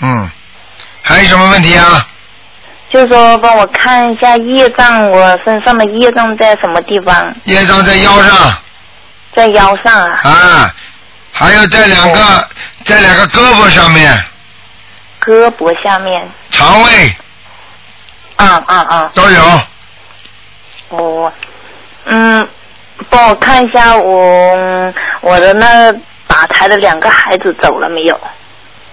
[0.00, 0.30] 嗯，
[1.02, 2.08] 还有什么问题啊？
[2.88, 7.34] 就说帮我看一下业障，我身上的业障在什么地方？
[7.44, 8.54] 业障在腰上。
[9.34, 10.20] 在腰上啊。
[10.22, 10.74] 啊，
[11.32, 12.48] 还有在两个
[12.84, 14.24] 在两个胳膊上面，
[15.20, 16.28] 胳膊下面。
[16.50, 17.16] 肠胃
[18.36, 19.10] 啊啊啊！
[19.14, 19.60] 都有。
[20.88, 21.32] 我
[22.04, 22.48] 嗯，
[23.10, 25.92] 帮我看一下我我的那
[26.28, 28.18] 打胎的两个孩子走了没有？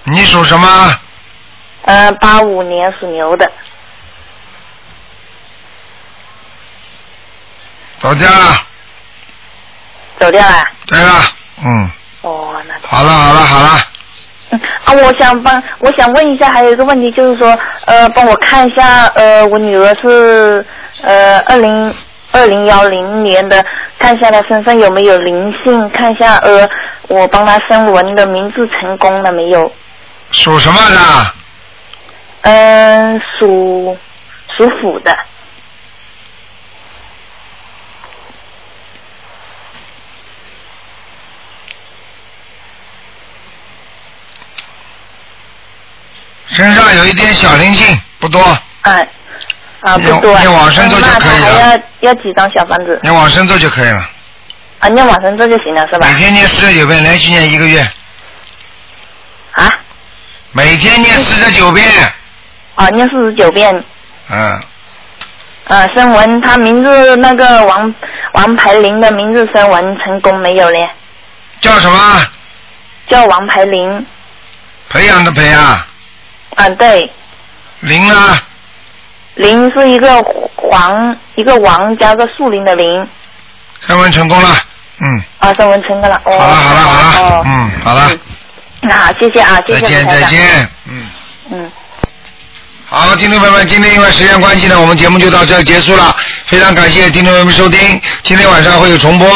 [0.06, 1.00] 你属什么？
[1.84, 3.50] 呃，八五年属牛的。
[8.04, 8.62] 走掉了。
[10.20, 10.68] 走掉了。
[10.86, 11.12] 对了，
[11.64, 11.90] 嗯。
[12.22, 12.74] 哦，那。
[12.86, 13.70] 好了好了好了，
[14.84, 20.66] 啊，我想帮，我想问一下，还有一个问题就是说，呃，帮我看一下，呃，我女儿是
[21.02, 21.96] 呃二零
[22.34, 23.66] 二零幺零年的，
[23.98, 26.70] 看一下她身上有没有灵性，看一下呃，
[27.08, 29.72] 我帮她升文的名字成功了没有？
[30.32, 31.34] 属什么的？
[32.42, 33.98] 嗯、属
[34.58, 35.18] 属虎的。
[46.54, 48.40] 身上有一点小灵性，不多。
[48.82, 49.08] 哎，
[49.82, 50.40] 啊，不多。
[50.40, 53.00] 你往生咒就可以了她还要要几张小房子？
[53.02, 54.10] 你往生咒就可以了。
[54.80, 56.08] 啊，念往生咒就行了是吧？
[56.08, 57.82] 每天念四十九遍，连续念一个月。
[59.54, 59.72] 啊？
[60.52, 61.86] 每天念四十九遍。
[62.76, 63.84] 啊，念四十九遍。
[64.30, 64.62] 嗯，
[65.66, 67.94] 呃，声纹，他名字那个王
[68.34, 70.88] 王牌林的名字声纹成功没有嘞？
[71.62, 72.28] 叫什么？
[73.10, 74.06] 叫王牌林。
[74.90, 75.88] 培养的培啊，
[76.56, 77.12] 啊，对，
[77.82, 78.40] 林呢？
[79.36, 80.22] 林是一个
[80.56, 83.08] 黄，一个王加个树林的林。
[83.88, 84.56] 升温成功了，
[85.00, 86.22] 嗯，啊，声纹成功了。
[86.24, 86.38] 哦。
[86.38, 88.12] 好了好了好了，哦，嗯，好了，
[88.82, 91.08] 那好，谢谢啊，谢谢再见再见，嗯。
[91.52, 91.72] 嗯。
[92.86, 96.16] 好，听众朋友们，今天因为时间关系呢，我们节目就到这儿结束了。
[96.46, 99.28] 非常感谢听众朋友们收听，今天晚上会有重播。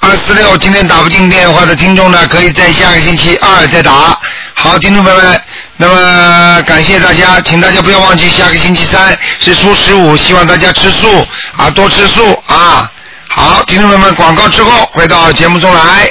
[0.00, 4.18] 二四六今天打不进电话的听众呢，可以在下个星期二再打。
[4.54, 5.40] 好，听众朋友们，
[5.78, 12.90] 那么感谢大家，请大家不要忘记下个星期三是初十五，希望大家吃素啊，多吃素啊。
[13.28, 16.10] 好，听众朋友们，广告之后回到节目中来。